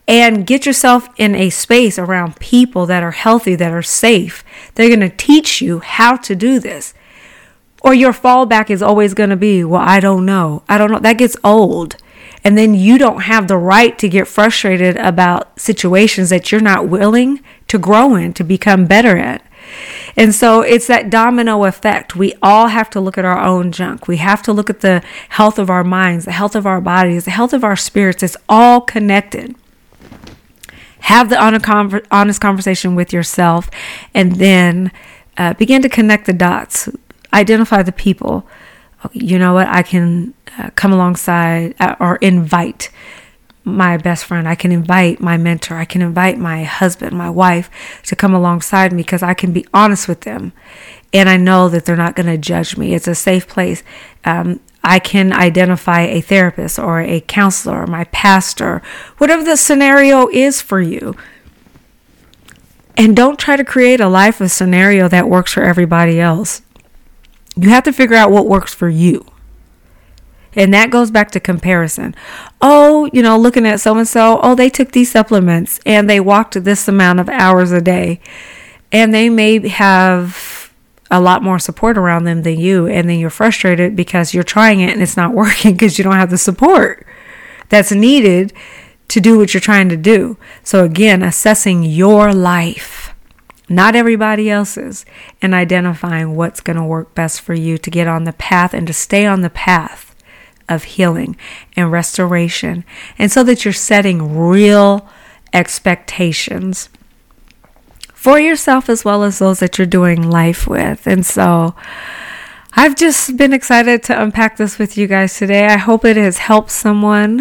And 0.09 0.47
get 0.47 0.66
yourself 0.66 1.09
in 1.18 1.35
a 1.35 1.50
space 1.50 1.99
around 1.99 2.40
people 2.40 2.87
that 2.87 3.02
are 3.02 3.11
healthy, 3.12 3.54
that 3.54 3.73
are 3.73 3.83
safe. 3.83 4.42
They're 4.75 4.88
going 4.88 5.09
to 5.09 5.16
teach 5.16 5.61
you 5.61 5.80
how 5.80 6.16
to 6.16 6.35
do 6.35 6.59
this. 6.59 6.95
Or 7.83 7.95
your 7.95 8.12
fallback 8.12 8.71
is 8.71 8.83
always 8.83 9.14
going 9.14 9.30
to 9.30 9.37
be, 9.37 9.62
well, 9.62 9.83
I 9.83 10.00
don't 10.00 10.26
know. 10.26 10.62
I 10.68 10.78
don't 10.78 10.90
know. 10.90 10.99
That 10.99 11.18
gets 11.18 11.37
old. 11.45 11.97
And 12.45 12.57
then 12.57 12.75
you 12.75 12.99
don't 12.99 13.23
have 13.23 13.49
the 13.49 13.57
right 13.57 13.99
to 13.99 14.09
get 14.09 14.28
frustrated 14.28 14.97
about 14.97 15.59
situations 15.59 16.30
that 16.30 16.50
you're 16.50 16.61
not 16.61 16.88
willing 16.88 17.40
to 17.68 17.78
grow 17.78 18.14
in, 18.14 18.33
to 18.35 18.45
become 18.45 18.87
better 18.87 19.16
at. 19.16 19.42
And 20.16 20.35
so 20.35 20.62
it's 20.62 20.87
that 20.87 21.11
domino 21.11 21.64
effect. 21.64 22.16
We 22.16 22.35
all 22.42 22.68
have 22.68 22.88
to 22.90 23.00
look 23.00 23.18
at 23.18 23.25
our 23.25 23.38
own 23.38 23.71
junk. 23.71 24.09
We 24.09 24.16
have 24.16 24.42
to 24.45 24.52
look 24.52 24.71
at 24.71 24.80
the 24.80 25.02
health 25.29 25.59
of 25.59 25.68
our 25.68 25.85
minds, 25.85 26.24
the 26.24 26.33
health 26.33 26.57
of 26.57 26.66
our 26.66 26.81
bodies, 26.81 27.24
the 27.27 27.31
health 27.31 27.53
of 27.53 27.64
our 27.64 27.77
spirits. 27.77 28.22
It's 28.22 28.37
all 28.48 28.81
connected. 28.81 29.55
Have 31.01 31.29
the 31.29 31.38
honest 32.11 32.40
conversation 32.40 32.94
with 32.94 33.12
yourself 33.12 33.70
and 34.14 34.37
then 34.37 34.90
uh, 35.37 35.55
begin 35.55 35.83
to 35.83 35.88
connect 35.88 36.27
the 36.27 36.33
dots. 36.33 36.88
Identify 37.33 37.83
the 37.83 37.92
people. 37.92 38.46
You 39.12 39.38
know 39.38 39.55
what? 39.55 39.68
I 39.68 39.83
can 39.83 40.35
uh, 40.59 40.71
come 40.75 40.92
alongside 40.92 41.75
uh, 41.81 41.94
or 42.01 42.16
invite 42.16 42.90
my 43.64 43.97
best 43.97 44.25
friend. 44.25 44.49
I 44.49 44.55
can 44.55 44.73
invite 44.73 45.21
my 45.21 45.37
mentor. 45.37 45.77
I 45.77 45.85
can 45.85 46.03
invite 46.03 46.38
my 46.38 46.64
husband, 46.64 47.16
my 47.16 47.31
wife 47.31 47.71
to 48.05 48.16
come 48.16 48.35
alongside 48.35 48.92
me 48.92 49.03
because 49.03 49.23
I 49.23 49.35
can 49.35 49.53
be 49.53 49.66
honest 49.73 50.09
with 50.09 50.23
them. 50.23 50.53
And 51.12 51.29
I 51.29 51.37
know 51.37 51.68
that 51.68 51.85
they're 51.85 51.97
not 51.97 52.16
going 52.16 52.27
to 52.27 52.38
judge 52.38 52.77
me. 52.77 52.94
It's 52.94 53.09
a 53.09 53.14
safe 53.14 53.47
place. 53.47 53.83
Um, 54.25 54.61
I 54.83 54.99
can 54.99 55.33
identify 55.33 56.03
a 56.03 56.21
therapist 56.21 56.79
or 56.79 57.01
a 57.01 57.21
counselor 57.21 57.83
or 57.83 57.87
my 57.87 58.05
pastor, 58.05 58.83
whatever 59.18 59.44
the 59.44 59.57
scenario 59.57 60.29
is 60.29 60.61
for 60.61 60.81
you. 60.81 61.14
And 62.97 63.14
don't 63.14 63.38
try 63.38 63.57
to 63.57 63.64
create 63.64 64.01
a 64.01 64.09
life, 64.09 64.40
a 64.40 64.49
scenario 64.49 65.09
that 65.09 65.29
works 65.29 65.53
for 65.53 65.62
everybody 65.62 66.21
else. 66.21 66.62
You 67.57 67.71
have 67.71 67.85
to 67.85 67.92
figure 67.92 68.16
out 68.16 68.31
what 68.31 68.47
works 68.47 68.75
for 68.75 68.88
you. 68.88 69.25
And 70.55 70.73
that 70.75 70.91
goes 70.91 71.11
back 71.11 71.31
to 71.33 71.41
comparison. 71.41 72.15
Oh, 72.61 73.09
you 73.13 73.23
know, 73.23 73.39
looking 73.39 73.67
at 73.67 73.81
so 73.81 73.97
and 73.97 74.09
so, 74.09 74.41
oh, 74.43 74.55
they 74.55 74.71
took 74.71 74.93
these 74.93 75.11
supplements 75.11 75.79
and 75.85 76.09
they 76.09 76.21
walked 76.21 76.63
this 76.65 76.89
amount 76.89 77.21
of 77.21 77.29
hours 77.29 77.73
a 77.73 77.81
day. 77.81 78.21
And 78.91 79.15
they 79.15 79.29
may 79.29 79.67
have 79.69 80.73
a 81.11 81.21
lot 81.21 81.43
more 81.43 81.59
support 81.59 81.97
around 81.97 82.25
them 82.25 82.43
than 82.43 82.59
you. 82.59 82.87
And 82.87 83.09
then 83.09 83.19
you're 83.19 83.31
frustrated 83.31 83.97
because 83.97 84.35
you're 84.35 84.43
trying 84.43 84.81
it 84.81 84.93
and 84.93 85.03
it's 85.03 85.17
not 85.17 85.35
working 85.35 85.73
because 85.73 85.99
you 85.99 86.05
don't 86.05 86.15
have 86.15 86.31
the 86.31 86.39
support 86.39 87.07
that's 87.69 87.93
needed 87.93 88.53
to 89.09 89.21
do 89.21 89.39
what 89.39 89.55
you're 89.55 89.61
trying 89.61 89.89
to 89.89 89.97
do. 89.97 90.37
So, 90.63 90.85
again, 90.85 91.23
assessing 91.23 91.83
your 91.83 92.35
life, 92.35 93.15
not 93.69 93.97
everybody 93.97 94.51
else's, 94.51 95.07
and 95.41 95.55
identifying 95.55 96.37
what's 96.37 96.61
going 96.61 96.77
to 96.77 96.85
work 96.85 97.15
best 97.15 97.41
for 97.41 97.55
you 97.55 97.79
to 97.79 97.91
get 97.91 98.07
on 98.07 98.25
the 98.25 98.33
path 98.35 98.75
and 98.75 98.87
to 98.87 98.93
stay 98.93 99.25
on 99.25 99.41
the 99.41 99.51
path 99.51 100.08
of 100.68 100.85
healing 100.85 101.37
and 101.76 101.90
restoration. 101.90 102.85
And 103.18 103.31
so 103.31 103.42
that 103.44 103.64
you're 103.64 103.72
setting 103.72 104.37
real 104.38 105.09
expectations 105.52 106.88
for 108.12 108.38
yourself 108.38 108.88
as 108.88 109.04
well 109.04 109.22
as 109.22 109.38
those 109.38 109.61
that 109.61 109.78
you're 109.78 109.87
doing 109.87 110.28
life 110.28 110.66
with. 110.66 111.07
And 111.07 111.24
so 111.24 111.74
I've 112.72 112.96
just 112.96 113.37
been 113.37 113.52
excited 113.52 114.02
to 114.04 114.22
unpack 114.22 114.57
this 114.57 114.78
with 114.78 114.96
you 114.96 115.07
guys 115.07 115.37
today. 115.37 115.66
I 115.66 115.76
hope 115.76 116.04
it 116.04 116.16
has 116.16 116.38
helped 116.38 116.70
someone. 116.70 117.40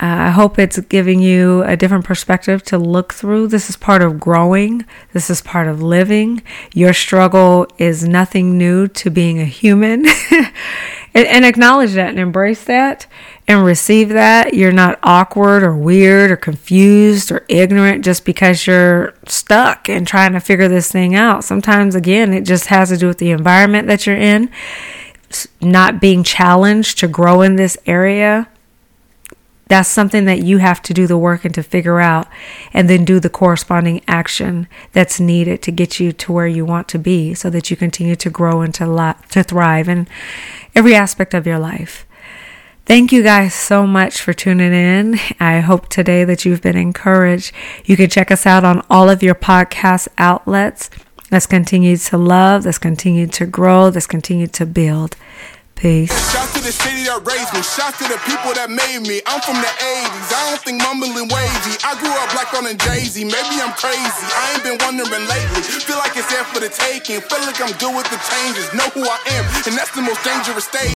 Uh, 0.00 0.26
I 0.26 0.30
hope 0.30 0.58
it's 0.58 0.80
giving 0.80 1.20
you 1.20 1.62
a 1.62 1.76
different 1.76 2.04
perspective 2.04 2.62
to 2.64 2.78
look 2.78 3.12
through. 3.12 3.48
This 3.48 3.70
is 3.70 3.76
part 3.76 4.02
of 4.02 4.18
growing. 4.18 4.84
This 5.12 5.30
is 5.30 5.40
part 5.40 5.68
of 5.68 5.80
living. 5.80 6.42
Your 6.74 6.92
struggle 6.92 7.66
is 7.78 8.06
nothing 8.06 8.58
new 8.58 8.88
to 8.88 9.10
being 9.10 9.38
a 9.38 9.44
human. 9.44 10.06
and, 11.14 11.26
and 11.26 11.44
acknowledge 11.44 11.92
that 11.92 12.10
and 12.10 12.18
embrace 12.18 12.64
that 12.64 13.06
and 13.46 13.64
receive 13.64 14.08
that. 14.10 14.54
You're 14.54 14.72
not 14.72 14.98
awkward 15.02 15.62
or 15.62 15.76
weird 15.76 16.30
or 16.30 16.36
confused 16.36 17.30
or 17.30 17.44
ignorant 17.48 18.04
just 18.04 18.24
because 18.24 18.66
you're 18.66 19.14
stuck 19.26 19.88
and 19.88 20.06
trying 20.06 20.32
to 20.32 20.40
figure 20.40 20.68
this 20.68 20.90
thing 20.90 21.14
out. 21.14 21.44
Sometimes, 21.44 21.94
again, 21.94 22.32
it 22.32 22.44
just 22.44 22.66
has 22.66 22.88
to 22.88 22.96
do 22.96 23.08
with 23.08 23.18
the 23.18 23.30
environment 23.30 23.88
that 23.88 24.06
you're 24.06 24.16
in, 24.16 24.50
not 25.60 26.00
being 26.00 26.22
challenged 26.24 26.98
to 26.98 27.08
grow 27.08 27.42
in 27.42 27.56
this 27.56 27.76
area. 27.86 28.48
That's 29.72 29.88
something 29.88 30.26
that 30.26 30.42
you 30.42 30.58
have 30.58 30.82
to 30.82 30.92
do 30.92 31.06
the 31.06 31.16
work 31.16 31.46
and 31.46 31.54
to 31.54 31.62
figure 31.62 31.98
out, 31.98 32.28
and 32.74 32.90
then 32.90 33.06
do 33.06 33.18
the 33.18 33.30
corresponding 33.30 34.02
action 34.06 34.68
that's 34.92 35.18
needed 35.18 35.62
to 35.62 35.72
get 35.72 35.98
you 35.98 36.12
to 36.12 36.30
where 36.30 36.46
you 36.46 36.66
want 36.66 36.88
to 36.88 36.98
be 36.98 37.32
so 37.32 37.48
that 37.48 37.70
you 37.70 37.76
continue 37.78 38.14
to 38.16 38.28
grow 38.28 38.60
and 38.60 38.74
to, 38.74 39.16
to 39.30 39.42
thrive. 39.42 39.88
in 39.88 40.08
every 40.74 40.94
aspect 40.94 41.32
of 41.32 41.46
your 41.46 41.58
life. 41.58 42.04
Thank 42.84 43.12
you 43.12 43.22
guys 43.22 43.54
so 43.54 43.86
much 43.86 44.20
for 44.20 44.34
tuning 44.34 44.74
in. 44.74 45.18
I 45.40 45.60
hope 45.60 45.88
today 45.88 46.24
that 46.24 46.44
you've 46.44 46.60
been 46.60 46.76
encouraged. 46.76 47.54
You 47.86 47.96
can 47.96 48.10
check 48.10 48.30
us 48.30 48.44
out 48.44 48.64
on 48.64 48.84
all 48.90 49.08
of 49.08 49.22
your 49.22 49.34
podcast 49.34 50.06
outlets. 50.18 50.90
Let's 51.30 51.46
continue 51.46 51.96
to 51.96 52.18
love, 52.18 52.66
let's 52.66 52.76
continue 52.76 53.26
to 53.28 53.46
grow, 53.46 53.88
let's 53.88 54.06
continue 54.06 54.48
to 54.48 54.66
build. 54.66 55.16
Peace. 55.82 56.14
Shout 56.30 56.46
to 56.54 56.62
the 56.62 56.70
city 56.70 57.10
that 57.10 57.26
raised 57.26 57.50
me. 57.50 57.58
Shout 57.58 57.98
to 57.98 58.06
the 58.06 58.14
people 58.22 58.54
that 58.54 58.70
made 58.70 59.02
me. 59.02 59.18
I'm 59.26 59.42
from 59.42 59.58
the 59.58 59.66
80s. 59.66 60.30
I 60.30 60.54
don't 60.54 60.62
think 60.62 60.78
mumbling 60.78 61.26
wavy. 61.26 61.74
I 61.82 61.98
grew 61.98 62.14
up 62.22 62.30
black 62.30 62.54
on 62.54 62.70
a 62.70 62.74
Jay-Z. 62.78 63.18
Maybe 63.18 63.58
I'm 63.58 63.74
crazy. 63.74 63.98
I 64.30 64.54
ain't 64.54 64.62
been 64.62 64.78
wondering 64.78 65.26
lately. 65.26 65.58
Feel 65.82 65.98
like 65.98 66.14
it's 66.14 66.30
there 66.30 66.46
for 66.54 66.62
the 66.62 66.70
taking. 66.70 67.18
Feel 67.18 67.42
like 67.42 67.58
I'm 67.58 67.74
good 67.82 67.90
with 67.98 68.06
the 68.14 68.20
changes. 68.30 68.70
Know 68.78 68.86
who 68.94 69.02
I 69.02 69.18
am. 69.34 69.42
And 69.66 69.74
that's 69.74 69.90
the 69.90 70.06
most 70.06 70.22
dangerous 70.22 70.70
stage. 70.70 70.86